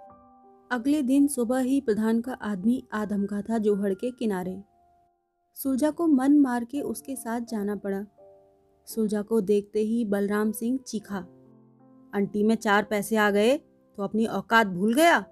अगले 0.70 1.02
दिन 1.02 1.26
सुबह 1.26 1.58
ही 1.58 1.80
प्रधान 1.80 2.20
का 2.20 2.32
आदमी 2.32 2.84
आधमका 2.92 3.42
था 3.42 3.58
जोहड़ 3.58 3.94
के 3.94 4.10
किनारे। 4.10 4.62
सुलझा 5.56 5.90
को 5.90 6.06
मन 6.06 6.38
मार 6.38 6.64
के 6.64 6.80
उसके 6.80 7.16
साथ 7.16 7.40
जाना 7.40 7.76
पड़ा। 7.76 8.04
सुलझा 8.87 9.22
को 9.22 9.40
देखते 9.40 9.80
ही 9.80 10.04
बलराम 10.04 10.52
सिंह 10.52 10.78
चीखा 10.87 11.18
अंटी 12.14 12.42
में 12.42 12.54
चार 12.54 12.84
पैसे 12.84 13.16
आ 13.16 13.30
गए 13.30 13.56
तो 13.56 14.02
अपनी 14.02 14.26
औकात 14.26 14.66
भूल 14.66 14.94
गया? 14.94 15.25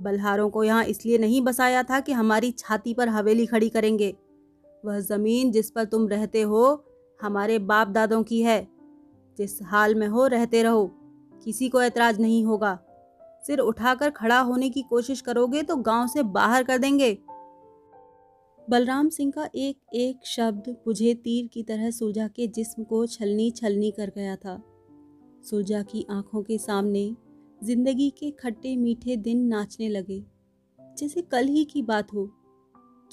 बल्हारों 0.00 0.50
को 0.50 0.64
यहाँ 0.64 0.84
इसलिए 0.84 1.18
नहीं 1.18 1.40
बसाया 1.40 1.82
था 1.82 2.00
कि 2.00 2.12
हमारी 2.12 2.50
छाती 2.50 2.94
पर 2.94 3.08
हवेली 3.08 3.46
खड़ी 3.46 3.68
करेंगे। 3.68 4.14
वह 4.84 5.00
ज़मीन 5.00 5.50
जिस 5.50 5.70
पर 5.70 5.84
तुम 5.84 6.08
रहते 6.08 6.42
हो, 6.42 6.84
हमारे 7.22 7.58
बाप 7.58 7.88
दादों 7.88 8.22
की 8.22 8.42
है। 8.42 8.68
जिस 9.38 9.62
हाल 9.62 9.94
में 9.94 10.06
हो, 10.08 10.26
रहते 10.26 10.62
रहो। 10.62 10.90
किसी 11.44 11.68
को 11.68 11.82
ऐतराज़ 11.82 12.20
नहीं 12.20 12.44
होगा। 12.44 12.78
सिर 13.46 13.58
उठाकर 13.58 14.10
खड़ा 14.10 14.40
होने 14.40 14.70
की 14.70 14.82
कोशिश 14.82 15.20
करोगे 15.20 15.62
तो 15.62 15.76
गाँव 15.76 16.06
से 16.06 16.22
बाहर 16.22 16.62
कर 16.62 16.78
देंगे। 16.78 17.18
बलराम 18.70 19.08
सिंह 19.08 19.32
का 19.32 19.48
एक 19.54 19.78
एक 19.94 20.26
शब्द 20.26 20.76
मुझे 20.86 21.14
तीर 21.14 21.46
की 21.46 21.62
तरह 21.62 21.90
सुजा 21.90 22.28
के 22.28 22.46
जिस्म 22.46 22.84
को 22.84 23.06
छलनी 23.06 23.50
छलनी 23.50 23.90
कर 23.90 24.12
गया 24.16 24.36
था। 24.36 24.62
सुजा 25.50 25.82
की 25.82 26.06
आँखों 26.10 26.42
के 26.42 26.58
सामने 26.58 27.16
ज़िंदगी 27.64 28.10
के 28.10 28.30
खट्टे 28.30 28.76
मीठे 28.76 29.16
दिन 29.16 29.46
नाचने 29.46 29.88
लगे। 29.88 30.24
जैसे 30.80 31.22
कल 31.22 31.46
ही 31.46 31.64
की 31.64 31.82
बात 31.82 32.12
हो 32.12 32.30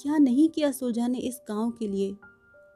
क्या 0.00 0.18
नहीं 0.18 0.48
किया 0.48 0.72
सोजा 0.72 1.06
ने 1.06 1.18
इस 1.18 1.40
गाँव 1.48 1.70
के 1.70 1.88
लिए? 1.88 2.16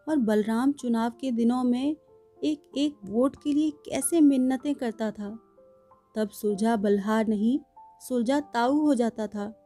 और 0.08 0.16
बलराम 0.16 0.72
चुनाव 0.72 1.10
के 1.10 1.30
दिनों 1.30 1.64
में 1.64 1.96
एक 2.44 2.62
एक 2.76 2.96
वोट 3.04 3.36
के 3.36 3.52
लिए 3.52 3.70
कैसे 3.70 4.20
मिन्नतें 4.20 4.74
करता 4.74 5.10
था? 5.10 5.38
तब 6.16 6.28
सुलझा 6.28 6.76
बल्हार 6.76 7.26
नहीं 7.26 7.60
सुलझा 8.08 8.40
ताऊ 8.40 8.80
हो 8.80 8.94
जाता 8.94 9.26
था। 9.26 9.64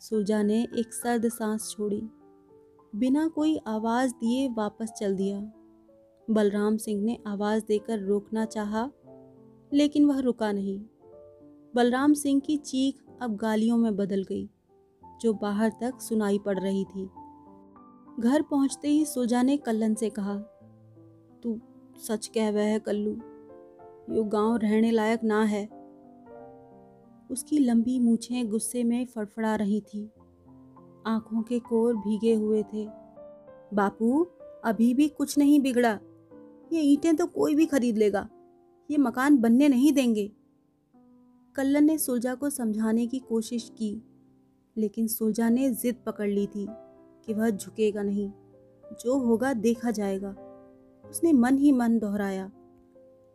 सुलझा 0.00 0.42
ने 0.42 0.68
एक 0.78 0.94
सर्द 0.94 1.28
सांस 1.28 1.70
छोड़ी। 1.70 2.02
बिना 2.96 3.28
कोई 3.28 3.56
आवाज़ 3.66 4.12
दिए 4.12 4.48
वापस 4.48 4.90
चल 4.90 5.16
दिया। 5.16 5.52
बलराम 6.30 6.76
सिंह 6.76 7.02
ने 7.02 7.18
आवाज़ 7.26 7.64
देकर 7.66 7.98
रोकना 7.98 8.44
चाहा, 8.44 8.90
लेकिन 9.72 10.04
वह 10.04 10.18
रुका 10.18 10.52
नहीं। 10.52 10.80
बलराम 11.74 12.14
सिंह 12.14 12.40
की 12.40 12.56
चीख 12.56 13.04
अब 13.22 13.36
गालियों 13.36 13.76
में 13.76 13.96
बदल 13.96 14.22
गई। 14.22 14.50
जो 15.20 15.32
बाहर 15.32 15.72
तक 15.80 16.00
सुनाई 16.00 16.38
पड़ 16.38 16.58
रही 16.58 16.84
थी। 16.84 17.10
घर 18.20 18.42
पहुँचते 18.42 18.88
ही 18.88 19.04
सुलझा 19.04 19.42
ने 19.42 19.56
कल्लन 19.56 19.94
से 19.94 20.10
कहा, 20.10 20.36
तू 21.42 21.60
सच 21.98 22.26
कह 22.26 22.50
वह 22.50 22.62
है 22.62 22.78
कल्लू, 22.78 23.12
यो 24.16 24.24
गाँव 24.24 24.56
रहने 24.56 24.90
लायक 24.90 25.24
ना 25.24 25.42
है। 25.42 25.64
उसकी 27.30 27.58
लंबी 27.58 27.98
मूछें 27.98 28.48
गुस्से 28.48 28.84
में 28.84 29.06
फड़फड़ा 29.06 29.54
रही 29.54 29.80
थी। 29.80 30.10
आँखों 31.06 31.42
के 31.42 31.58
कोर 31.58 31.96
भीगे 31.96 32.34
हुए 32.34 32.62
थे। 32.62 32.86
बापू, 33.74 34.26
अभी 34.64 34.94
भी 34.94 35.08
कुछ 35.08 35.38
नहीं 35.38 35.60
बिगड़ा। 35.60 35.98
ये 36.72 36.80
ईंटें 36.80 37.16
तो 37.16 37.26
कोई 37.26 37.54
भी 37.54 37.66
खरीद 37.66 37.98
लेगा। 37.98 38.28
ये 38.90 38.98
मकान 38.98 39.38
बनने 39.38 39.68
नहीं 39.68 39.92
देंगे। 39.92 40.32
कल्लन 41.54 41.84
ने 41.84 41.98
सुलझा 41.98 42.34
को 42.34 42.50
समझाने 42.50 43.06
की 43.06 43.18
कोशिश 43.18 43.72
की। 43.78 44.13
लेकिन 44.76 45.06
सुलझा 45.06 45.48
ने 45.48 45.70
जिद 45.70 45.96
पकड़ 46.06 46.28
ली 46.28 46.46
थी 46.46 46.66
कि 47.26 47.34
वह 47.34 47.50
झुकेगा 47.50 48.02
नहीं। 48.02 48.30
जो 48.84 49.18
होगा 49.18 49.52
देखा 49.52 49.90
जाएगा। 49.90 50.30
उसने 51.04 51.32
मन 51.32 51.58
ही 51.58 51.72
मन 51.72 51.98
दोहराया, 51.98 52.50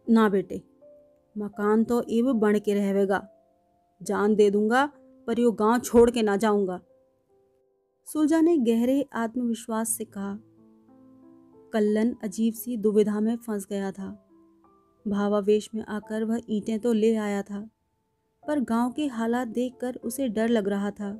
ना 0.07 0.27
बेटे, 0.29 0.61
मकान 1.35 1.83
तो 1.83 2.01
इब 2.09 2.25
बन 2.25 2.59
के 2.59 2.73
रहेगा। 2.73 3.27
जान 4.01 4.35
दे 4.35 4.49
दूँगा, 4.49 4.85
पर 5.27 5.39
यो 5.39 5.51
गाँव 5.51 5.79
छोड़ 5.79 6.09
के 6.11 6.21
ना 6.21 6.35
जाऊँगा। 6.37 6.79
सुलझा 8.07 8.41
ने 8.41 8.57
गहरे 8.57 9.05
आत्मविश्वास 9.13 9.89
से 9.89 10.05
कहा, 10.05 10.37
कल्लन 11.73 12.15
अजीब 12.23 12.53
सी 12.53 12.77
दुविधा 12.77 13.19
में 13.19 13.35
फंस 13.37 13.67
गया 13.69 13.91
था। 13.91 14.09
भावावेश 15.05 15.69
में 15.75 15.83
आकर 15.83 16.23
वह 16.23 16.41
ईंटें 16.49 16.79
तो 16.79 16.93
ले 16.93 17.15
आया 17.15 17.41
था, 17.41 17.69
पर 18.47 18.59
गाँव 18.59 18.91
के 18.91 19.07
हालात 19.07 19.47
देखकर 19.47 19.95
उसे 19.95 20.27
डर 20.27 20.49
लग 20.49 20.67
रहा 20.67 20.91
था। 20.91 21.11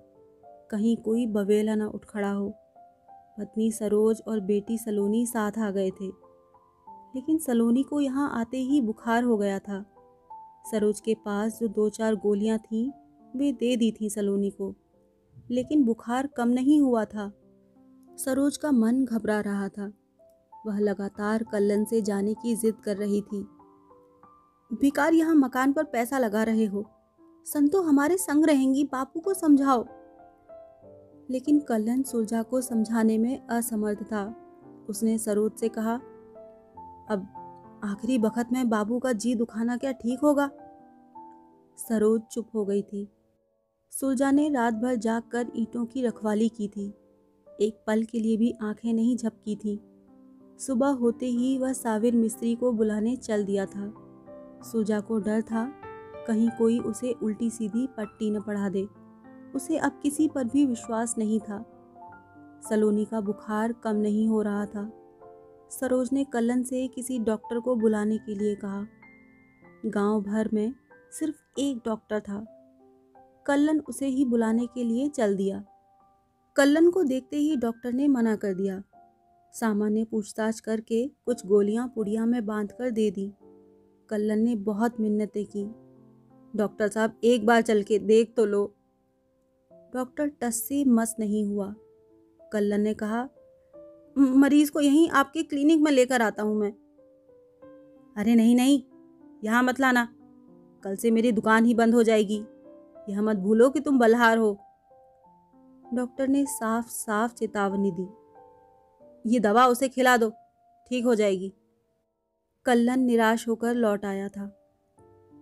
कहीं 0.72 0.98
कोई 0.98 1.28
बवेला 1.28 1.76
ना 1.76 1.88
उठ 1.88 2.06
खड़ा 2.06 2.32
हो। 2.32 2.50
पत्नी 3.40 3.72
सरोज 3.72 4.22
और 4.28 4.40
बेटी 4.40 4.78
सलोनी 4.78 5.26
साथ 5.26 5.52
आ 5.60 5.72
गए 5.72 5.90
थे। 5.90 6.08
लेकिन 7.16 7.38
सलोनी 7.38 7.84
को 7.84 8.02
यहाँ 8.02 8.32
आते 8.32 8.58
ही 8.58 8.82
बुखार 8.82 9.24
हो 9.24 9.38
गया 9.38 9.60
था। 9.60 9.86
सरोज 10.72 11.00
के 11.00 11.14
पास 11.14 11.60
जो 11.60 11.68
दो 11.68 11.90
चार 11.90 12.16
गोलियाँ 12.16 12.60
थीं, 12.60 12.92
वे 13.36 13.52
दे 13.52 13.78
दी 13.78 13.92
थी 14.02 14.10
सलोनी 14.10 14.50
को। 14.50 14.76
लेकिन 15.52 15.84
बुखार 15.84 16.28
कम 16.28 16.48
नहीं 16.48 16.82
हुआ 16.82 17.06
था। 17.06 17.34
सरोज 18.18 18.58
का 18.58 18.72
मन 18.72 19.06
घबरा 19.06 19.40
रहा 19.40 19.70
था। 19.70 19.94
वह 20.68 20.80
लगातार 20.80 21.44
कल्लन 21.44 21.86
से 21.86 22.02
जाने 22.02 22.34
की 22.34 22.56
जिद 22.56 22.76
कर 22.76 22.98
रही 22.98 23.22
थी। 23.22 23.48
भिकार 24.74 25.14
यहाँ 25.14 25.36
मकान 25.36 25.74
पर 25.74 25.84
पैसा 25.84 26.18
लगा 26.18 26.44
रहे 26.44 26.66
हो। 26.66 26.86
संतो 27.46 27.82
हमारे 27.82 28.18
संग 28.18 28.46
रहेंगी, 28.46 28.84
बापू 28.84 29.20
को 29.20 29.34
समझाओ। 29.34 29.86
लेकिन 31.30 31.60
कल्लन 31.60 32.04
सुलझा 32.04 32.44
को 32.44 32.62
समझाने 32.62 33.18
में 33.18 33.48
असमर्थ 33.48 34.04
था। 34.04 34.36
उसने 34.90 35.18
सरोज 35.18 35.52
से 35.52 35.70
कहा, 35.70 35.94
अब 37.10 37.28
आखिरी 37.84 38.18
बखत 38.18 38.50
में 38.54 38.70
बाबू 38.70 39.00
का 39.00 39.12
जी 39.14 39.36
दुखाना 39.36 39.78
क्या 39.78 39.92
ठीक 39.92 40.20
होगा? 40.20 40.50
सरोज 41.78 42.22
चुप 42.22 42.48
हो 42.54 42.66
गई 42.66 42.82
थी। 42.82 43.12
सुलझा 43.92 44.32
ने 44.32 44.50
रात 44.50 44.74
भर 44.74 44.96
जाग 44.96 45.24
कर 45.32 45.52
ईंटों 45.56 45.86
की 45.86 46.02
रखवाली 46.02 46.50
की 46.50 46.68
थी। 46.68 46.94
एक 47.62 47.84
पल 47.88 48.04
के 48.04 48.20
लिए 48.20 48.38
भी 48.38 48.54
आँखें 48.62 48.94
नहीं 48.94 49.18
झपकी 49.18 49.56
थी। 49.56 49.80
सुबह 50.60 50.88
होते 50.88 51.26
ही 51.26 51.58
वह 51.58 51.74
साविर 51.74 52.16
मिस्त्री 52.16 52.56
को 52.56 52.72
बुलाने 52.72 53.16
चल 53.16 53.46
दिया 53.46 53.66
था। 53.66 53.94
सुजा 54.72 55.00
को 55.00 55.20
डर 55.20 55.42
था, 55.42 55.74
कहीं 56.28 56.50
कोई 56.50 56.80
उसे 56.80 57.12
उल्टी 57.12 57.50
सीधी 57.50 57.88
पट्टी 57.88 58.32
न 58.32 58.42
पढ़ा 58.42 58.70
दे। 58.70 58.88
उसे 59.56 59.78
अब 59.78 60.00
किसी 60.04 60.28
पर 60.28 60.44
भी 60.44 60.66
विश्वास 60.66 61.16
नहीं 61.18 61.40
था। 61.40 61.66
सलोनी 62.70 63.06
का 63.06 63.22
बुखार 63.22 63.74
कम 63.74 63.96
नहीं 63.96 64.28
हो 64.28 64.42
रहा 64.42 64.66
था। 64.66 64.92
सरोज 65.72 66.10
ने 66.14 66.24
कल्लन 66.24 66.64
से 66.64 66.88
किसी 66.88 67.20
डॉक्टर 67.20 67.60
को 67.60 67.76
बुलाने 67.76 68.18
के 68.18 68.36
लिए 68.36 68.56
कहा। 68.56 68.88
गाँव 69.86 70.22
भर 70.22 70.50
में 70.54 70.74
सिर्फ़ 71.12 71.36
एक 71.60 71.78
डॉक्टर 71.78 72.20
था। 72.20 72.46
कल्लन 73.46 73.80
उसे 73.80 74.08
ही 74.08 74.26
बुलाने 74.26 74.66
के 74.66 74.84
लिए 74.84 75.10
चल 75.10 75.36
दिया। 75.36 75.66
कल्लन 76.56 76.92
को 76.92 77.04
देखते 77.04 77.38
ही 77.38 77.56
डॉक्टर 77.56 77.94
ने 77.94 78.08
मना 78.08 78.36
कर 78.36 78.54
दिया। 78.54 78.84
सामान्य 79.54 80.04
पूछताछ 80.04 80.60
करके 80.60 81.08
कुछ 81.08 81.46
गोलियाँ 81.46 81.92
पुड़िया 81.96 82.26
में 82.26 82.46
बाँध 82.46 82.72
कर 82.72 82.92
दे 82.92 83.12
दी। 83.12 83.34
कल्लन 84.10 84.40
ने 84.40 84.56
बहुत 84.56 85.00
मिन्नतें 85.00 85.46
की। 85.46 85.72
डॉक्टर 86.56 86.88
साहब, 86.88 87.18
एक 87.24 87.46
बार 87.46 87.62
चल 87.62 87.84
के 87.84 88.00
देख 88.00 88.34
तो 88.38 88.46
लो। 88.46 88.76
डॉक्टर 89.94 90.28
टस 90.42 90.56
से 90.64 90.84
मस 90.86 91.16
नहीं 91.20 91.44
हुआ। 91.46 91.74
कल्लन 92.54 92.82
ने 92.82 92.94
कहा 92.94 93.28
मरीज़ 94.18 94.72
को 94.72 94.80
यहीं 94.80 95.10
आपके 95.10 95.44
क्लिनिक 95.44 95.82
में 95.82 95.92
लेकर 95.92 96.22
आता 96.22 96.44
हूँ 96.44 96.56
मैं। 96.56 96.72
अरे 98.16 98.36
नहीं 98.36 98.56
नहीं, 98.56 98.82
यहाँ 99.44 99.64
मत 99.64 99.80
लाना। 99.80 100.08
कल 100.84 100.96
से 100.96 101.12
मेरी 101.12 101.32
दुकान 101.32 101.66
ही 101.66 101.74
बंद 101.74 101.96
हो 101.96 102.04
जाएगी। 102.04 102.44
यह 103.10 103.22
मत 103.22 103.38
भूलो 103.38 103.70
कि 103.70 103.80
तुम 103.80 104.00
बलहार 104.00 104.38
हो। 104.38 104.58
डॉक्टर 105.94 106.28
ने 106.28 106.46
साफ़ 106.46 106.88
साफ़ 106.88 107.34
चेतावनी 107.34 107.92
दी। 107.92 108.08
ये 109.26 109.40
दवा 109.40 109.66
उसे 109.66 109.90
खिला 109.90 110.18
दो, 110.18 110.30
ठीक 110.90 111.06
हो 111.06 111.16
जाएगी। 111.16 111.54
कल्लन 112.66 113.00
निराश 113.00 113.48
होकर 113.48 113.76
लौट 113.76 114.06
आया 114.06 114.28
था। 114.30 114.56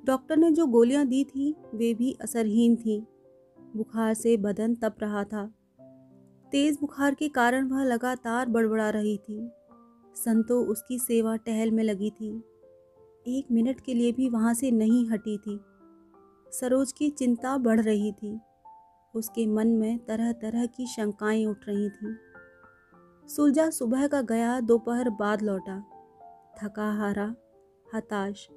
डॉक्टर 0.05 0.37
ने 0.37 0.51
जो 0.51 0.65
गोलियाँ 0.67 1.05
दी 1.05 1.23
थी, 1.23 1.55
वे 1.75 1.93
भी 1.93 2.17
असरहीन 2.21 2.75
थीं। 2.75 3.01
बुखार 3.75 4.13
से 4.13 4.38
बदन 4.38 4.75
तप 4.75 4.95
रहा 5.01 5.24
था। 5.24 5.53
तेज 6.51 6.77
बुखार 6.81 7.13
के 7.13 7.29
कारण 7.29 7.67
वह 7.67 7.83
लगातार 7.83 8.50
बड़बड़ा 8.50 8.89
रही 8.89 9.17
थी। 9.17 9.51
संतो 10.15 10.62
उसकी 10.62 11.00
सेवा 11.00 11.36
टहल 11.36 11.71
में 11.71 11.83
लगी 11.83 12.09
थी। 12.09 12.43
एक 13.27 13.45
मिनट 13.51 13.79
के 13.79 13.93
लिए 13.93 14.12
भी 14.12 14.29
वहाँ 14.29 14.53
से 14.53 14.71
नहीं 14.71 15.09
हटी 15.09 15.38
थी। 15.38 15.59
सरोज 16.51 16.91
की 16.91 17.09
चिंता 17.09 17.57
बढ़ 17.57 17.81
रही 17.81 18.12
थी। 18.12 18.39
उसके 19.15 19.47
मन 19.47 19.67
में 19.67 20.05
तरह 20.05 20.31
तरह 20.31 20.65
की 20.65 20.88
शंकाएँ 20.88 21.45
उठ 21.45 21.57
रही 21.67 21.89
थीं। 21.89 22.15
सुलझा 23.27 23.69
सुबह 23.69 24.07
का 24.07 24.21
गया, 24.21 24.59
दोपहर 24.59 25.09
बाद 25.09 25.41
लौटा। 25.41 25.83
थका 26.63 26.91
हारा, 26.91 27.36
हताश, 27.95 28.50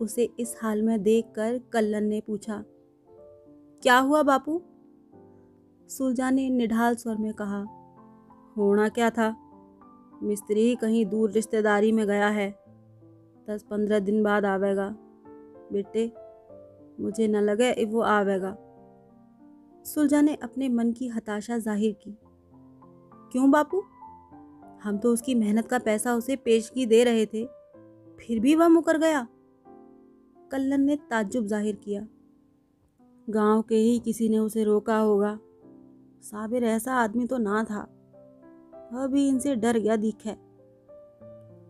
उसे 0.00 0.28
इस 0.40 0.56
हाल 0.62 0.82
में 0.82 1.02
देखकर 1.02 1.60
कल्लन 1.72 2.04
ने 2.04 2.20
पूछा 2.20 2.64
क्या 3.82 3.98
हुआ 3.98 4.22
बापू? 4.22 4.60
सुलझा 5.90 6.30
ने 6.30 6.48
निढाल 6.50 6.94
स्वर 6.94 7.16
में 7.16 7.32
कहा, 7.34 7.60
होना 8.56 8.88
क्या 8.88 9.10
था? 9.10 9.28
मिस्त्री 10.22 10.74
कहीं 10.76 11.06
दूर 11.06 11.30
रिश्तेदारी 11.30 11.92
में 11.92 12.06
गया 12.06 12.28
है। 12.28 12.50
दस 13.50 13.62
पंद्रह 13.62 13.98
दिन 13.98 14.22
बाद 14.22 14.44
आवेगा। 14.44 14.88
बेटे, 15.72 16.12
मुझे 17.00 17.28
न 17.28 17.36
लगे 17.36 17.84
वो 17.84 18.00
आवेगा। 18.00 18.56
सुलझा 19.84 20.20
ने 20.20 20.34
अपने 20.34 20.68
मन 20.68 20.92
की 20.92 21.08
हताशा 21.08 21.58
ज़ाहिर 21.58 21.92
की। 21.92 22.16
क्यों 23.32 23.50
बापू? 23.50 23.82
हम 24.82 24.98
तो 24.98 25.12
उसकी 25.12 25.34
मेहनत 25.34 25.68
का 25.68 25.78
पैसा 25.78 26.14
उसे 26.14 26.36
पेशगी 26.36 26.86
दे 26.86 27.04
रहे 27.04 27.26
थे, 27.26 27.46
फिर 28.18 28.40
भी 28.40 28.54
वह 28.54 28.68
मुकर 28.68 28.98
गया। 28.98 29.26
कल्लन 30.50 30.80
ने 30.80 30.96
ताज्जुब 30.96 31.46
ज़ाहिर 31.46 31.76
किया। 31.76 32.06
गाँव 33.30 33.62
के 33.62 33.74
ही 33.74 33.98
किसी 33.98 34.28
ने 34.28 34.38
उसे 34.38 34.64
रोका 34.64 34.98
होगा। 34.98 35.38
साबिर 36.22 36.64
ऐसा 36.64 36.94
आदमी 36.94 37.26
तो 37.26 37.38
ना 37.38 37.64
था। 37.64 37.88
वह 38.92 39.06
भी 39.06 39.28
इनसे 39.28 39.56
डर 39.56 39.78
गया 39.78 39.96
दिखे 39.96 40.36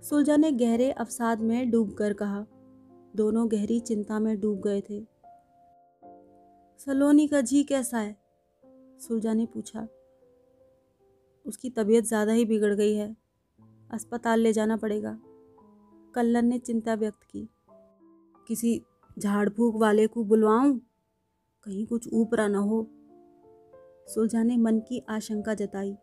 सुलझा 0.02 0.36
ने 0.36 0.52
गहरे 0.52 0.90
अवसाद 0.90 1.40
में 1.40 1.70
डूब 1.70 1.94
कर 1.94 2.12
कहा। 2.12 2.46
दोनों 3.16 3.50
गहरी 3.52 3.80
चिंता 3.80 4.18
में 4.18 4.40
डूब 4.40 4.60
गए 4.60 4.80
थे। 4.80 5.00
सलोनी 6.80 7.28
का 7.28 7.40
जी 7.40 7.62
कैसा 7.64 7.98
है? 7.98 8.16
सुलझा 9.00 9.32
ने 9.32 9.46
पूछा। 9.46 9.88
उसकी 11.46 11.70
तबीयत 11.70 12.04
ज़्यादा 12.04 12.32
ही 12.32 12.44
बिगड़ 12.44 12.74
गई 12.74 12.94
है। 12.94 13.16
अस्पताल 13.90 14.40
ले 14.40 14.52
जाना 14.52 14.76
पड़ेगा। 14.76 15.18
कल्लन 16.14 16.46
ने 16.46 16.58
चिंता 16.58 16.94
व्यक्त 16.94 17.22
की। 17.22 17.48
किसी 18.48 18.82
झाड़ 19.18 19.48
फूक 19.48 19.76
वाले 19.76 20.06
को 20.06 20.24
बुलवाऊं? 20.24 20.78
कहीं 21.66 21.86
कुछ 21.86 22.08
ऊपरा 22.12 22.46
न 22.48 22.54
हो। 22.54 22.86
सुलझा 24.08 24.42
ने 24.42 24.56
मन 24.56 24.78
की 24.78 25.02
आशंका 25.08 25.54
जताई। 25.54 25.96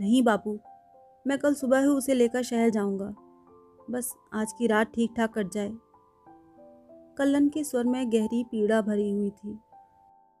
नहीं 0.00 0.22
बापू, 0.22 0.58
मैं 1.26 1.38
कल 1.38 1.54
सुबह 1.54 1.80
ही 1.80 1.86
उसे 1.86 2.14
लेकर 2.14 2.42
शहर 2.42 2.70
जाऊँगा। 2.70 3.14
बस 3.90 4.12
आज 4.34 4.52
की 4.52 4.66
रात 4.66 4.92
ठीक 4.94 5.14
ठाक 5.16 5.38
कट 5.38 5.52
जाए। 5.52 5.72
कल्लन 7.18 7.48
के 7.48 7.64
स्वर 7.64 7.84
में 7.84 8.12
गहरी 8.12 8.42
पीड़ा 8.44 8.80
भरी 8.80 9.10
हुई 9.10 9.30
थी। 9.30 9.58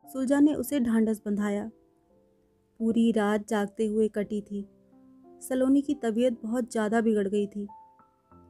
सुलझा 0.04 0.40
ने 0.40 0.54
उसे 0.54 0.80
ढांढस 0.80 1.22
बंधाया। 1.26 1.70
पूरी 2.80 3.10
रात 3.12 3.48
जागते 3.48 3.86
हुए 3.86 4.08
कटी 4.08 4.40
थी। 4.40 4.66
सलोनी 5.42 5.82
की 5.82 5.94
तबीयत 5.94 6.40
बहुत 6.42 6.72
ज़्यादा 6.72 7.00
बिगड़ 7.00 7.28
गई 7.28 7.46
थी। 7.46 7.66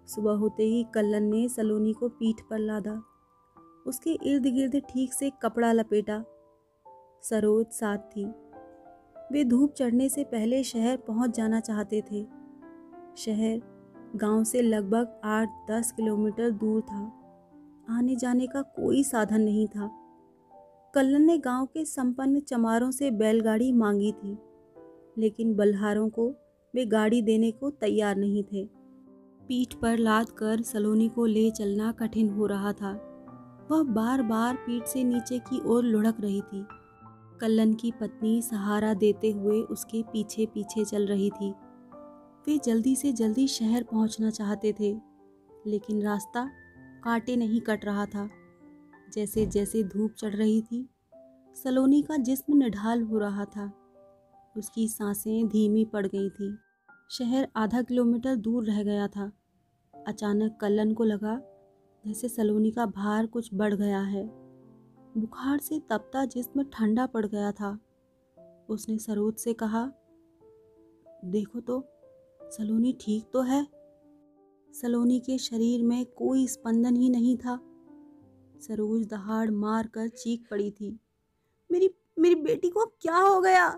सुबह 0.07 0.33
होते 0.33 0.63
ही 0.63 0.85
कल्लन 0.95 1.23
ने 1.23 1.49
सलोनी 1.49 1.93
को 1.93 2.09
पीठ 2.09 2.41
पर 2.51 2.59
लादा। 2.59 3.03
उसके 3.87 4.19
इर्द 4.23 4.47
गिर्द 4.47 4.77
ठीक 4.89 5.13
से 5.13 5.31
कपड़ा 5.43 5.73
लपेटा। 5.73 6.25
सरोज 7.23 7.67
साथ 7.67 7.99
थी। 7.99 8.25
वे 9.33 9.45
धूप 9.45 9.73
चढ़ने 9.73 10.09
से 10.09 10.25
पहले 10.25 10.63
शहर 10.65 10.97
पहुँच 10.97 11.37
जाना 11.37 11.61
चाहते 11.61 12.01
थे। 12.01 12.27
शहर 13.17 13.61
गाँव 14.17 14.45
से 14.45 14.63
लगभग 14.63 15.21
आठ 15.25 15.49
दस 15.71 15.93
किलोमीटर 15.93 16.51
दूर 16.51 16.81
था। 16.81 17.05
आने 17.89 18.17
जाने 18.17 18.47
का 18.47 18.63
कोई 18.63 19.05
साधन 19.05 19.41
नहीं 19.41 19.67
था। 19.67 19.91
कल्लन 20.95 21.23
ने 21.23 21.39
गाँव 21.39 21.67
के 21.67 21.85
संपन्न 21.85 22.41
चमारों 22.41 22.91
से 22.91 23.11
बैलगाड़ी 23.11 23.73
मांगी 23.73 24.13
थी, 24.13 24.37
लेकिन 25.19 25.55
बल्हारों 25.55 26.09
को 26.09 26.29
वे 26.75 26.87
गाड़ी 26.87 27.23
देने 27.23 27.51
को 27.51 27.71
तैयार 27.71 28.17
नहीं 28.17 28.43
थे। 28.43 28.65
पीठ 29.49 29.75
पर 29.75 29.97
लाद 29.97 30.31
कर 30.31 30.63
सलोनी 30.63 31.09
को 31.09 31.27
ले 31.27 31.51
चलना 31.51 31.93
कठिन 31.93 32.31
हो 32.31 32.47
रहा 32.47 32.73
था। 32.73 33.06
वह 33.71 33.83
बार 33.83 34.23
बार 34.23 34.57
पीठ 34.57 34.85
से 34.85 35.05
नीचे 35.05 35.39
की 35.39 35.61
ओर 35.61 35.85
लुढ़क 35.85 36.21
रही 36.21 36.41
थी। 36.41 36.67
कल्लन 37.41 37.75
की 37.75 37.93
पत्नी 37.93 38.43
सहारा 38.43 38.95
देते 38.95 39.31
हुए 39.31 39.61
उसके 39.61 40.03
पीछे 40.03 40.47
पीछे 40.47 40.85
चल 40.85 41.07
रही 41.07 41.31
थी। 41.31 41.51
वे 42.47 42.59
जल्दी 42.59 42.97
से 42.97 43.13
जल्दी 43.13 43.49
शहर 43.49 43.83
पहुँचना 43.83 44.31
चाहते 44.31 44.73
थे, 44.73 45.01
लेकिन 45.67 46.03
रास्ता 46.03 46.51
काटे 47.05 47.37
नहीं 47.37 47.61
कट 47.61 47.85
रहा 47.85 48.07
था। 48.07 48.31
जैसे 49.15 49.47
जैसे 49.47 49.83
धूप 49.83 50.13
चढ़ 50.13 50.35
रही 50.35 50.63
थी, 50.63 50.89
सलोनी 51.55 52.03
का 52.03 52.17
जिस्म 52.17 52.57
निढाल 52.57 53.03
हो 53.03 53.19
रहा 53.19 53.45
था। 53.45 53.73
उसकी 54.57 54.89
साँसें 54.89 55.49
धीमी 55.49 55.85
पड़ 55.85 56.07
गई 56.07 56.31
थी। 56.31 56.59
शहर 57.11 57.49
आधा 57.57 57.83
किलोमीटर 57.83 58.37
दूर 58.37 58.65
रह 58.65 58.83
गया 58.83 59.09
था। 59.09 59.33
अचानक 60.07 60.59
कल्लन 60.61 60.93
को 60.95 61.05
लगा 61.05 61.41
जैसे 62.07 62.29
सलोनी 62.29 62.71
का 62.71 62.85
भार 62.87 63.27
कुछ 63.27 63.49
बढ़ 63.55 63.75
गया 63.75 64.01
है। 64.01 64.25
बुखार 65.17 65.59
से 65.59 65.79
तपता 65.91 66.25
जिसम 66.25 66.63
ठंडा 66.63 67.07
पड़ 67.07 67.25
गया 67.27 67.51
था। 67.53 67.79
उसने 68.69 68.99
सरोज 68.99 69.35
से 69.35 69.53
कहा, 69.53 69.85
देखो 71.25 71.61
तो 71.61 71.83
सलोनी 72.51 72.93
ठीक 73.01 73.25
तो 73.33 73.41
है? 73.41 73.67
सलोनी 74.75 75.19
के 75.21 75.39
शरीर 75.39 75.83
में 75.83 76.05
कोई 76.07 76.47
स्पंदन 76.47 76.97
ही 76.97 77.09
नहीं 77.11 77.37
था। 77.37 77.59
सरोज 78.61 79.07
दहाड़ 79.07 79.51
मार 79.51 79.87
कर 79.87 80.09
चीख 80.09 80.47
पड़ी 80.51 80.71
थी, 80.71 80.99
मेरी 81.71 81.91
मेरी 82.19 82.35
बेटी 82.35 82.69
को 82.71 82.85
क्या 83.01 83.17
हो 83.17 83.41
गया? 83.41 83.69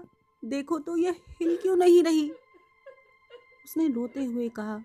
देखो 0.43 0.79
तो 0.79 0.97
यह 0.97 1.17
हिल 1.41 1.57
क्यों 1.57 1.77
नहीं 1.77 2.03
रही? 2.03 2.31
उसने 3.65 3.89
रोते 3.89 4.25
हुए 4.25 4.49
कहा 4.49 4.79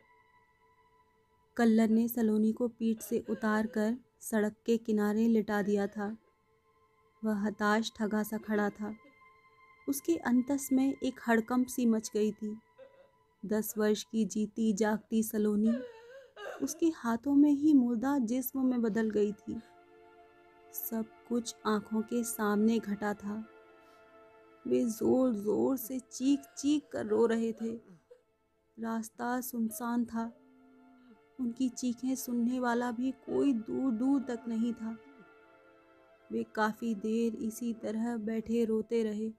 कल्लर 1.57 1.89
ने 1.89 2.07
सलोनी 2.07 2.51
को 2.51 2.67
पीठ 2.67 3.01
से 3.01 3.23
उतार 3.29 3.67
कर 3.67 3.97
सड़क 4.21 4.55
के 4.65 4.77
किनारे 4.77 5.27
लिटा 5.27 5.61
दिया 5.61 5.87
था। 5.87 6.17
वह 7.25 7.45
हताश, 7.45 7.91
ठगा 7.95 8.23
सा 8.23 8.37
खड़ा 8.37 8.69
था। 8.69 8.95
उसके 9.89 10.15
अंतस 10.15 10.69
में 10.71 10.95
एक 11.03 11.19
हड़कंप 11.27 11.67
सी 11.67 11.85
मच 11.85 12.11
गई 12.13 12.31
थी। 12.31 12.57
दस 13.45 13.73
वर्ष 13.77 14.03
की 14.03 14.25
जीती, 14.25 14.73
जागती 14.73 15.23
सलोनी 15.23 15.73
उसके 16.63 16.91
हाथों 16.95 17.35
में 17.35 17.51
ही 17.51 17.73
मुर्दा 17.73 18.17
जिस्म 18.17 18.65
में 18.65 18.81
बदल 18.81 19.09
गई 19.09 19.31
थी। 19.31 19.61
सब 20.73 21.05
कुछ 21.29 21.55
आँखों 21.65 22.01
के 22.01 22.23
सामने 22.23 22.79
घटा 22.79 23.13
था। 23.13 23.43
वे 24.67 24.83
ज़ोर 24.85 25.33
ज़ोर 25.33 25.77
से 25.77 25.99
चीख 25.99 26.39
चीख 26.57 26.83
कर 26.91 27.05
रो 27.05 27.25
रहे 27.25 27.51
थे। 27.53 27.73
रास्ता 28.77 29.41
सुनसान 29.41 30.05
था। 30.05 30.31
उनकी 31.39 31.69
चीखें 31.69 32.15
सुनने 32.15 32.59
वाला 32.59 32.91
भी 32.91 33.11
कोई 33.11 33.53
दूर 33.53 33.91
दूर 33.91 34.21
तक 34.21 34.43
नहीं 34.47 34.73
था। 34.73 34.97
वे 36.31 36.45
काफ़ी 36.55 36.95
देर 36.95 37.35
इसी 37.35 37.73
तरह 37.73 38.17
बैठे 38.17 38.65
रोते 38.65 39.03
रहे। 39.03 39.31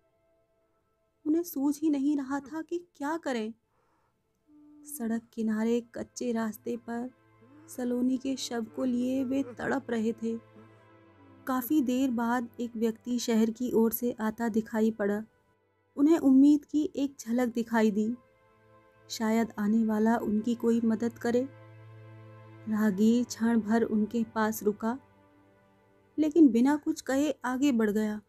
उन्हें 1.27 1.43
सूझ 1.43 1.81
ही 1.81 1.91
नहीं 1.91 2.17
रहा 2.17 2.41
था 2.41 2.63
कि 2.63 2.79
क्या 2.97 3.17
करें। 3.17 3.55
सड़क 4.85 5.23
किनारे 5.33 5.81
कच्चे 5.95 6.33
रास्ते 6.33 6.77
पर 6.77 7.11
सलोनी 7.69 8.19
के 8.19 8.37
शव 8.37 8.65
को 8.65 8.85
लिए 8.85 9.25
वे 9.25 9.43
तड़प 9.43 9.91
रहे 9.91 10.13
थे। 10.13 10.39
काफ़ी 11.47 11.81
देर 11.81 12.11
बाद 12.11 12.49
एक 12.61 12.77
व्यक्ति 12.77 13.19
शहर 13.19 13.51
की 13.51 13.73
ओर 13.73 13.93
से 13.93 14.17
आता 14.21 14.49
दिखाई 14.49 14.91
पड़ा। 14.91 15.25
उन्हें 15.97 16.19
उम्मीद 16.19 16.65
की 16.65 16.91
एक 16.97 17.17
झलक 17.21 17.55
दिखाई 17.55 17.91
दी। 17.91 18.17
शायद 19.11 19.53
आने 19.59 19.85
वाला 19.85 20.17
उनकी 20.17 20.55
कोई 20.55 20.81
मदद 20.85 21.19
करे। 21.19 21.64
राहगीर 22.69 23.25
क्षण 23.25 23.61
भर 23.61 23.83
उनके 23.83 24.23
पास 24.25 24.63
रुका, 24.63 24.99
लेकिन 26.19 26.49
बिना 26.49 26.77
कुछ 26.77 27.01
कहे 27.01 27.31
आगे 27.45 27.73
बढ़ 27.73 27.91
गया। 27.91 28.21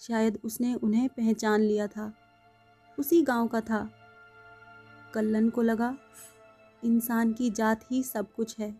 शायद 0.00 0.38
उसने 0.44 0.74
उन्हें 0.74 1.08
पहचान 1.08 1.60
लिया 1.60 1.86
था। 1.86 2.12
उसी 2.98 3.22
गाँव 3.22 3.46
का 3.48 3.60
था। 3.60 3.88
कल्लन 5.14 5.48
को 5.50 5.62
लगा, 5.62 5.96
इंसान 6.84 7.32
की 7.32 7.50
जात 7.50 7.84
ही 7.90 8.02
सब 8.02 8.32
कुछ 8.32 8.58
है। 8.58 8.74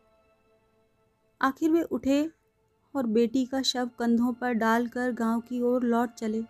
आखिर 1.40 1.70
वे 1.70 1.82
उठे 1.82 2.30
और 2.94 3.06
बेटी 3.06 3.44
का 3.44 3.62
शव 3.62 3.90
कंधों 3.98 4.32
पर 4.32 4.52
डालकर 4.52 5.12
गाँव 5.12 5.40
की 5.40 5.60
ओर 5.60 5.82
लौट 5.82 6.14
चले। 6.14 6.42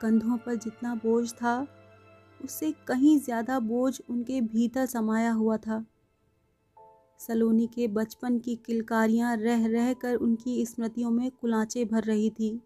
कंधों 0.00 0.36
पर 0.36 0.54
जितना 0.54 0.94
बोझ 0.94 1.32
था, 1.32 1.66
उससे 2.40 2.72
कहीं 2.86 3.18
ज़्यादा 3.20 3.58
बोझ 3.60 3.98
उनके 4.10 4.40
भीतर 4.40 4.86
समाया 4.86 5.32
हुआ 5.32 5.56
था। 5.56 5.84
सलोनी 7.20 7.66
के 7.66 7.88
बचपन 7.88 8.38
की 8.38 8.54
किलकारियाँ 8.56 9.36
रह 9.36 9.66
रह 9.66 9.92
कर 9.92 10.14
उनकी 10.14 10.64
स्मृतियों 10.66 11.10
में 11.10 11.30
कुलाचे 11.30 11.84
भर 11.84 12.04
रही 12.04 12.30
थी। 12.30 12.60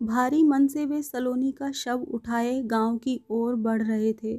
भारी 0.00 0.42
मन 0.44 0.66
से 0.66 0.84
वे 0.86 1.02
सलोनी 1.02 1.52
का 1.52 1.70
शव 1.72 2.02
उठाए 2.10 2.60
गाँव 2.62 2.98
की 2.98 3.20
ओर 3.30 3.54
बढ़ 3.54 3.82
रहे 3.82 4.12
थे। 4.12 4.36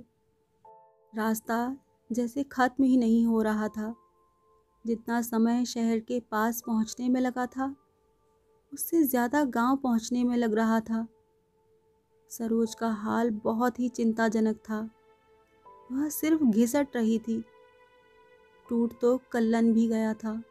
रास्ता 1.14 1.78
जैसे 2.10 2.44
खत्म 2.44 2.84
ही 2.84 2.98
नहीं 2.98 3.26
हो 3.26 3.42
रहा 3.42 3.68
था। 3.68 3.94
जितना 4.86 5.22
समय 5.22 5.66
शहर 5.66 6.00
के 6.00 6.20
पास 6.20 6.62
पहुँचने 6.68 7.10
में 7.10 7.22
लगा 7.22 7.46
था, 7.46 7.76
उससे 8.74 9.04
ज़्यादा 9.04 9.44
गाँव 9.44 9.78
पहुँचने 9.78 10.24
में 10.24 10.36
लग 10.38 10.54
रहा 10.54 10.80
था। 10.80 11.08
सरोज 12.32 12.76
का 12.76 12.90
हाल 12.90 13.30
बहुत 13.30 13.80
ही 13.80 13.90
चिंताजनक 13.90 14.58
था। 14.58 14.80
वह 15.92 16.10
सिर्फ़ 16.10 16.44
घिसट 16.44 16.96
रही 16.96 17.20
थी। 17.20 17.44
टूट 18.72 18.92
तो 19.02 19.20
कल्लन 19.32 19.72
भी 19.74 19.88
गया 19.88 20.14
था, 20.16 20.42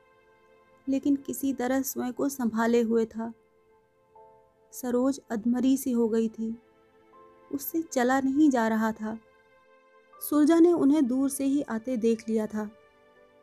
लेकिन 0.87 1.15
किसी 1.19 1.53
तरह 1.55 1.83
स्वयं 1.83 2.13
को 2.13 2.29
संभाले 2.29 2.81
हुए 2.83 3.05
था। 3.07 3.33
सरोज 4.73 5.21
अधमरी 5.31 5.77
सी 5.77 5.93
हो 5.93 6.09
गई 6.09 6.29
थी। 6.29 6.55
उससे 7.51 7.83
चला 7.83 8.21
नहीं 8.21 8.51
जा 8.51 8.67
रहा 8.69 8.91
था। 8.93 9.19
सुरजा 10.23 10.59
ने 10.59 10.73
उन्हें 10.75 11.07
दूर 11.07 11.31
से 11.31 11.45
ही 11.45 11.63
आते 11.71 11.97
देख 11.97 12.29
लिया 12.29 12.47
था। 12.47 12.65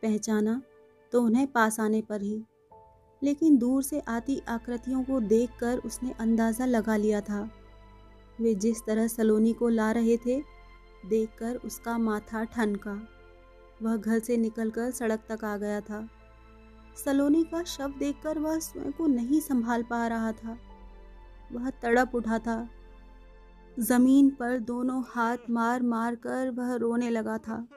पहचाना 0.04 0.62
तो 1.14 1.22
उन्हें 1.24 1.48
पास 1.48 1.80
आने 1.80 2.02
पर 2.02 2.22
ही, 2.22 2.42
लेकिन 3.22 3.58
दूर 3.58 3.84
से 3.84 4.00
आती 4.10 4.42
आकृतियों 4.50 5.04
को 5.04 5.20
देखकर 5.20 5.78
उसने 5.78 6.14
अंदाज़ा 6.20 6.66
लगा 6.66 6.96
लिया 6.98 7.22
था। 7.24 7.50
वे 8.40 8.56
जिस 8.56 8.86
तरह 8.88 9.08
सलोनी 9.08 9.54
को 9.54 9.70
ला 9.70 9.92
रहे 9.92 10.18
थे, 10.18 10.40
देखकर 11.04 11.56
उसका 11.58 11.98
माथा 11.98 12.44
ठनका। 12.46 12.96
वह 13.82 13.98
घर 13.98 14.20
से 14.20 14.38
निकलकर 14.38 14.92
सड़क 14.92 15.24
तक 15.30 15.46
आ 15.46 15.58
गया 15.58 15.82
था। 15.82 16.10
सलोनी 17.06 17.44
का 17.44 17.64
शव 17.64 17.94
देखकर 18.00 18.40
वह 18.40 18.60
स्वयं 18.60 18.92
को 18.92 19.08
नहीं 19.08 19.42
संभाल 19.42 19.84
पा 19.84 20.08
रहा 20.08 20.32
था। 20.32 20.58
वह 21.52 21.70
तड़प 21.70 22.16
उठा 22.16 22.40
था। 22.40 22.70
ज़मीन 23.80 24.30
पर 24.30 24.60
दोनों 24.60 25.04
हाथ 25.08 25.38
मार 25.50 25.84
मार 25.84 26.16
कर 26.16 26.50
वह 26.50 26.76
रोने 26.76 27.10
लगा 27.10 27.38
था। 27.38 27.68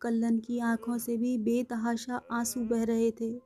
कल्लन 0.00 0.38
की 0.38 0.58
आँखों 0.58 0.98
से 0.98 1.16
भी 1.16 1.38
बेतहाशा 1.38 2.20
आँसू 2.32 2.60
बह 2.60 2.84
रहे 2.84 3.10
थे। 3.10 3.40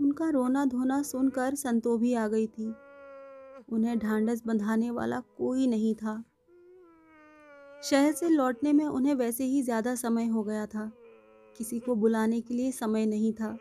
उनका 0.00 0.30
रोना 0.30 0.64
धोना 0.64 1.02
सुनकर 1.02 1.54
संतो 1.54 1.98
भी 1.98 2.14
आ 2.14 2.28
गई 2.28 2.46
थी। 2.46 2.74
उन्हें 3.72 3.98
ढांढस 3.98 4.42
बंधाने 4.46 4.90
वाला 4.90 5.20
कोई 5.20 5.66
नहीं 5.66 5.94
था। 5.94 6.24
शहर 7.84 8.12
से 8.12 8.28
लौटने 8.28 8.72
में 8.72 8.84
उन्हें 8.84 9.14
वैसे 9.14 9.44
ही 9.44 9.62
ज़्यादा 9.62 9.94
समय 9.94 10.26
हो 10.26 10.42
गया 10.42 10.66
था। 10.66 10.90
किसी 11.58 11.78
को 11.80 11.94
बुलाने 11.94 12.40
के 12.40 12.54
लिए 12.54 12.70
समय 12.72 13.06
नहीं 13.06 13.32
था। 13.32 13.58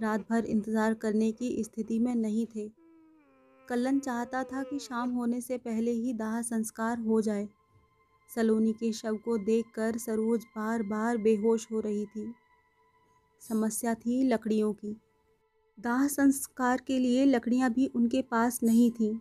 रात 0.00 0.20
भर 0.20 0.44
इंतज़ार 0.44 0.94
करने 0.94 1.30
की 1.32 1.62
स्थिति 1.64 1.98
में 1.98 2.14
नहीं 2.14 2.46
थे। 2.46 2.68
कल्लन 3.68 3.98
चाहता 3.98 4.42
था 4.44 4.62
कि 4.62 4.78
शाम 4.78 5.10
होने 5.10 5.40
से 5.40 5.58
पहले 5.58 5.90
ही 5.90 6.12
दाह 6.12 6.40
संस्कार 6.42 6.98
हो 6.98 7.20
जाए। 7.20 7.48
सलोनी 8.30 8.72
के 8.72 8.92
शव 8.92 9.16
को 9.16 9.36
देखकर 9.38 9.98
सरोज 9.98 10.44
बार 10.56 10.82
बार 10.82 11.16
बेहोश 11.16 11.66
हो 11.72 11.80
रही 11.80 12.06
थी। 12.06 12.34
समस्या 13.42 13.94
थी 13.94 14.22
लकड़ियों 14.22 14.72
की। 14.72 14.96
दाह 15.78 16.06
संस्कार 16.06 16.80
के 16.86 16.98
लिए 16.98 17.24
लकड़ियाँ 17.24 17.70
भी 17.70 17.86
उनके 17.86 18.22
पास 18.22 18.60
नहीं 18.62 18.90
थीं। 18.90 19.14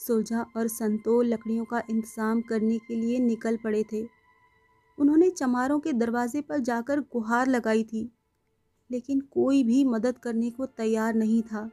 सुलझा 0.00 0.44
और 0.56 0.68
संतो 0.68 1.20
लकड़ियों 1.22 1.64
का 1.64 1.82
इंतज़ाम 1.90 2.40
करने 2.40 2.78
के 2.78 2.94
लिए 2.94 3.18
निकल 3.20 3.56
पड़े 3.56 3.82
थे। 3.92 4.06
उन्होंने 4.98 5.30
चमारों 5.30 5.78
के 5.80 5.92
दरवाजे 5.92 6.40
पर 6.40 6.58
जाकर 6.58 7.00
गुहार 7.12 7.46
लगाई 7.46 7.84
थी, 7.84 8.08
लेकिन 8.90 9.20
कोई 9.32 9.62
भी 9.64 9.84
मदद 9.84 10.18
करने 10.18 10.50
को 10.50 10.66
तैयार 10.66 11.14
नहीं 11.14 11.42
था। 11.42 11.68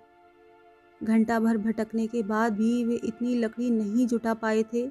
घंटा 1.01 1.39
भर 1.39 1.57
भटकने 1.57 2.07
के 2.07 2.23
बाद 2.23 2.53
भी 2.53 2.83
वे 2.83 2.95
इतनी 2.95 3.35
लकड़ी 3.35 3.69
नहीं 3.71 4.07
जुटा 4.07 4.33
पाए 4.33 4.63
थे 4.63 4.87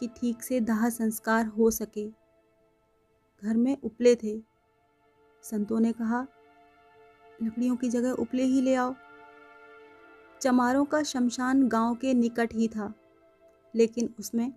कि 0.00 0.08
ठीक 0.16 0.42
से 0.42 0.60
दाह 0.60 0.88
संस्कार 0.90 1.46
हो 1.48 1.70
सके। 1.70 2.08
घर 3.42 3.56
में 3.56 3.76
उपले 3.76 4.14
थे। 4.14 4.38
संतों 5.44 5.80
ने 5.80 5.92
कहा, 5.92 6.26
लकड़ियों 7.42 7.76
की 7.76 7.88
जगह 7.88 8.12
उपले 8.12 8.42
ही 8.42 8.60
ले 8.60 8.74
आओ। 8.74 8.94
चमारों 10.42 10.84
का 10.84 11.02
शमशान 11.02 11.66
गाँव 11.68 11.94
के 11.94 12.14
निकट 12.14 12.54
ही 12.54 12.68
था, 12.68 12.92
लेकिन 13.74 14.14
उसमें 14.18 14.52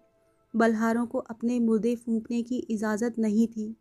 बलहारों 0.54 1.06
को 1.06 1.18
अपने 1.20 1.60
मुर्दे 1.60 1.96
फूंकने 1.96 2.42
की 2.44 2.58
इजाज़त 2.70 3.20
नहीं 3.20 3.48
थी। 3.48 3.76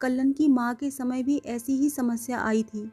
कल्लन 0.00 0.32
की 0.32 0.48
माँ 0.48 0.74
के 0.74 0.90
समय 0.90 1.22
भी 1.22 1.36
ऐसी 1.46 1.72
ही 1.72 1.90
समस्या 1.90 2.38
आई 2.38 2.62
थी। 2.62 2.90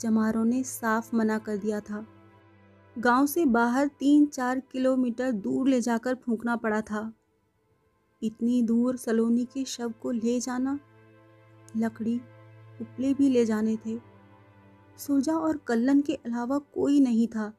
चमारों 0.00 0.44
ने 0.44 0.62
साफ़ 0.62 1.14
मना 1.16 1.38
कर 1.38 1.56
दिया 1.56 1.80
था। 1.80 2.04
गाँव 2.96 3.26
से 3.26 3.44
बाहर 3.44 3.86
तीन 3.86 4.26
चार 4.26 4.60
किलोमीटर 4.72 5.32
दूर 5.32 5.68
ले 5.68 5.80
जाकर 5.80 6.14
फूंकना 6.14 6.56
पड़ा 6.56 6.80
था। 6.80 7.12
इतनी 8.22 8.62
दूर 8.62 8.96
सलोनी 8.96 9.44
के 9.44 9.64
शव 9.64 9.92
को 10.02 10.10
ले 10.10 10.40
जाना, 10.40 10.78
लकड़ी 11.76 12.16
उपले 12.80 13.14
भी 13.14 13.28
ले 13.28 13.44
जाने 13.44 13.76
थे। 13.76 14.15
सुरजा 14.98 15.32
और 15.32 15.56
कल्लन 15.56 16.00
के 16.00 16.14
अलावा 16.14 16.58
कोई 16.58 17.00
नहीं 17.00 17.28
था, 17.28 17.52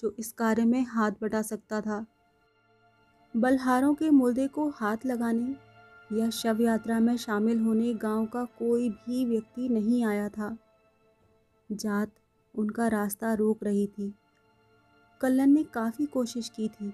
जो 0.00 0.14
इस 0.18 0.32
कार्य 0.32 0.64
में 0.64 0.84
हाथ 0.84 1.12
बटा 1.22 1.42
सकता 1.42 1.80
था। 1.80 2.06
बलहारों 3.36 3.94
के 3.94 4.10
मुर्दे 4.10 4.48
को 4.48 4.68
हाथ 4.68 4.96
लगाने 5.06 5.56
या 6.20 6.30
शव 6.30 6.60
यात्रा 6.60 7.00
में 7.00 7.16
शामिल 7.16 7.60
होने 7.60 7.94
गाँव 7.94 8.26
का 8.26 8.44
कोई 8.44 8.90
भी 8.90 9.24
व्यक्ति 9.24 9.68
नहीं 9.68 10.04
आया 10.04 10.28
था। 10.28 10.58
जात 11.72 12.12
उनका 12.54 12.88
रास्ता 12.88 13.34
रोक 13.34 13.64
रही 13.64 13.86
थी। 13.86 14.14
कल्लन 15.20 15.50
ने 15.50 15.64
काफ़ी 15.64 16.06
कोशिश 16.06 16.48
की 16.48 16.68
थी। 16.68 16.92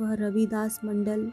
वह 0.00 0.14
रविदास 0.14 0.80
मंडल, 0.84 1.32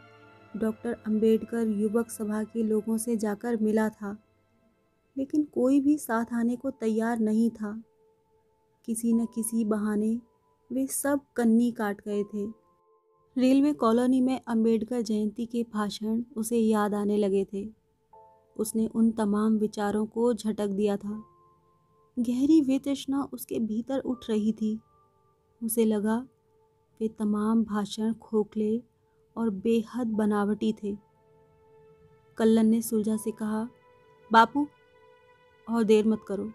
डॉक्टर 0.56 0.96
अंबेडकर 1.06 1.66
युवक 1.66 2.10
सभा 2.10 2.44
के 2.44 2.62
लोगों 2.62 2.98
से 2.98 3.16
जाकर 3.16 3.56
मिला 3.56 3.88
था। 3.88 4.16
लेकिन 5.18 5.44
कोई 5.44 5.80
भी 5.80 5.98
साथ 5.98 6.24
आने 6.32 6.56
को 6.56 6.70
तैयार 6.70 7.18
नहीं 7.18 7.50
था। 7.50 7.82
किसी 8.84 9.12
न 9.12 9.26
किसी 9.26 9.64
बहाने 9.64 10.20
वे 10.72 10.86
सब 10.86 11.20
कन्नी 11.36 11.72
काट 11.72 12.00
गए 12.04 12.24
थे। 12.24 12.46
रेलवे 13.36 13.72
कॉलोनी 13.72 14.20
में 14.20 14.40
अंबेडकर 14.46 15.00
जयंती 15.00 15.46
के 15.46 15.62
भाषण 15.62 16.22
उसे 16.36 16.58
याद 16.58 16.94
आने 16.94 17.16
लगे 17.16 17.46
थे। 17.52 17.68
उसने 18.56 18.86
उन 18.86 19.10
तमाम 19.10 19.58
विचारों 19.58 20.06
को 20.06 20.34
झटक 20.34 20.66
दिया 20.66 20.96
था। 20.96 21.24
गहरी 22.18 22.60
वे 22.60 22.78
तृष्णा 22.78 23.28
उसके 23.32 23.58
भीतर 23.58 23.98
उठ 23.98 24.30
रही 24.30 24.52
थी। 24.52 24.80
उसे 25.64 25.84
लगा 25.84 26.26
वे 27.00 27.08
तमाम 27.08 27.64
भाषण 27.64 28.14
खोखले 28.14 28.82
और 29.36 29.50
बेहद 29.50 30.06
बनावटी 30.06 30.74
थे। 30.82 30.96
कल्लन 32.36 32.66
ने 32.66 32.82
सुलझा 32.82 33.16
से 33.16 33.30
कहा, 33.30 33.68
बापू 34.32 34.66
और 35.68 35.84
देर 35.84 36.06
मत 36.06 36.24
करो। 36.28 36.52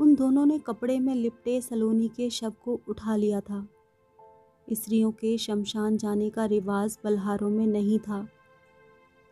उन 0.00 0.14
दोनों 0.14 0.46
ने 0.46 0.58
कपड़े 0.58 1.00
में 1.00 1.14
लिपटे 1.14 1.60
सलोनी 1.60 2.08
के 2.08 2.30
शव 2.30 2.52
को 2.64 2.80
उठा 2.88 3.16
लिया 3.16 3.40
था। 3.40 3.68
स्त्रियों 4.72 5.12
के 5.12 5.38
शमशान 5.38 5.96
जाने 5.96 6.30
का 6.30 6.44
रिवाज 6.44 6.98
बल्हारों 7.04 7.50
में 7.50 7.66
नहीं 7.66 7.98
था। 7.98 8.28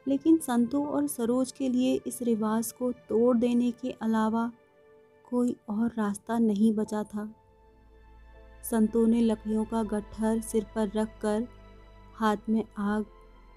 लेकिन 0.08 0.38
संतों 0.38 0.86
और 0.86 1.06
सरोज 1.06 1.52
के 1.52 1.68
लिए 1.68 2.00
इस 2.06 2.22
रिवाज 2.22 2.72
को 2.72 2.92
तोड़ 2.92 3.36
देने 3.36 3.70
के 3.70 3.90
अलावा 3.90 4.52
कोई 5.30 5.56
और 5.68 5.88
रास्ता 5.88 6.38
नहीं 6.38 6.72
बचा 6.72 7.02
था। 7.02 7.34
संतों 8.70 9.06
ने 9.06 9.20
लकड़ियों 9.20 9.64
का 9.64 9.82
गट्ठर 9.82 10.40
सिर 10.40 10.66
पर 10.74 10.90
रख 10.96 11.20
कर 11.20 11.48
हाथ 12.14 12.36
में 12.48 12.64
आग 12.78 13.06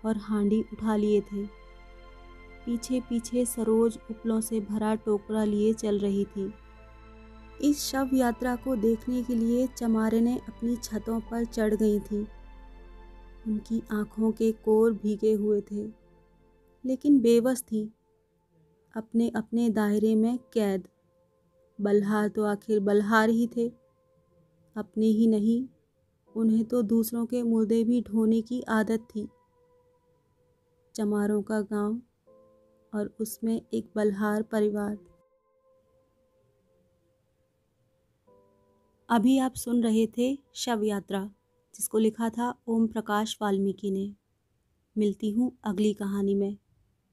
और 0.05 0.17
हांडी 0.17 0.61
उठा 0.61 0.95
लिए 0.95 1.21
थे। 1.21 1.58
पीछे 2.65 2.99
पीछे 2.99 3.45
सरोज 3.45 3.97
उपलों 4.11 4.39
से 4.41 4.59
भरा 4.59 4.95
टोकरा 4.95 5.43
लिए 5.43 5.73
चल 5.73 5.99
रही 5.99 6.25
थी। 6.25 6.53
इस 7.61 7.79
शव 7.81 8.09
यात्रा 8.13 8.55
को 8.55 8.75
देखने 8.75 9.23
के 9.23 9.35
लिए 9.35 9.67
चमारे 9.67 10.21
ने 10.21 10.37
अपनी 10.37 10.75
छतों 10.75 11.19
पर 11.21 11.45
चढ़ 11.45 11.73
गई 11.73 11.99
थी। 11.99 12.21
उनकी 13.47 13.81
आँखों 13.91 14.31
के 14.31 14.51
कोर 14.51 14.93
भीगे 14.93 15.33
हुए 15.33 15.61
थे, 15.61 15.85
लेकिन 16.85 17.19
बेबस 17.19 17.61
थी। 17.61 17.89
अपने 18.93 19.29
अपने 19.29 19.69
दायरे 19.69 20.15
में 20.15 20.37
कैद। 20.53 20.87
बल्हार 21.79 22.27
तो 22.27 22.43
आखिर 22.43 22.79
बल्हार 22.79 23.29
ही 23.29 23.47
थे। 23.47 23.67
अपने 24.75 25.05
ही 25.05 25.27
नहीं, 25.27 25.65
उन्हें 26.35 26.63
तो 26.65 26.81
दूसरों 26.81 27.25
के 27.25 27.43
मुर्दे 27.43 27.83
भी 27.83 28.01
ढोने 28.01 28.41
की 28.41 28.61
आदत 28.61 29.07
थी। 29.15 29.27
चमारों 30.95 31.41
का 31.41 31.61
गाँव 31.61 32.01
और 32.93 33.15
उसमें 33.19 33.61
एक 33.73 33.91
बलहार 33.95 34.43
परिवार। 34.43 34.97
अभी 39.09 39.37
आप 39.37 39.53
सुन 39.53 39.83
रहे 39.83 40.07
थे 40.07 40.39
शव 40.53 40.83
यात्रा, 40.83 41.31
जिसको 41.75 41.97
लिखा 41.97 42.29
था 42.29 42.59
ओम 42.67 42.87
प्रकाश 42.87 43.37
वाल्मीकि 43.41 43.91
ने। 43.91 44.15
मिलती 44.97 45.31
हूँ 45.31 45.57
अगली 45.63 45.93
कहानी 45.93 46.35
में। 46.35 46.57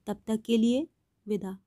तब 0.06 0.16
तक 0.26 0.42
के 0.42 0.56
लिए 0.56 0.88
विदा। 1.28 1.58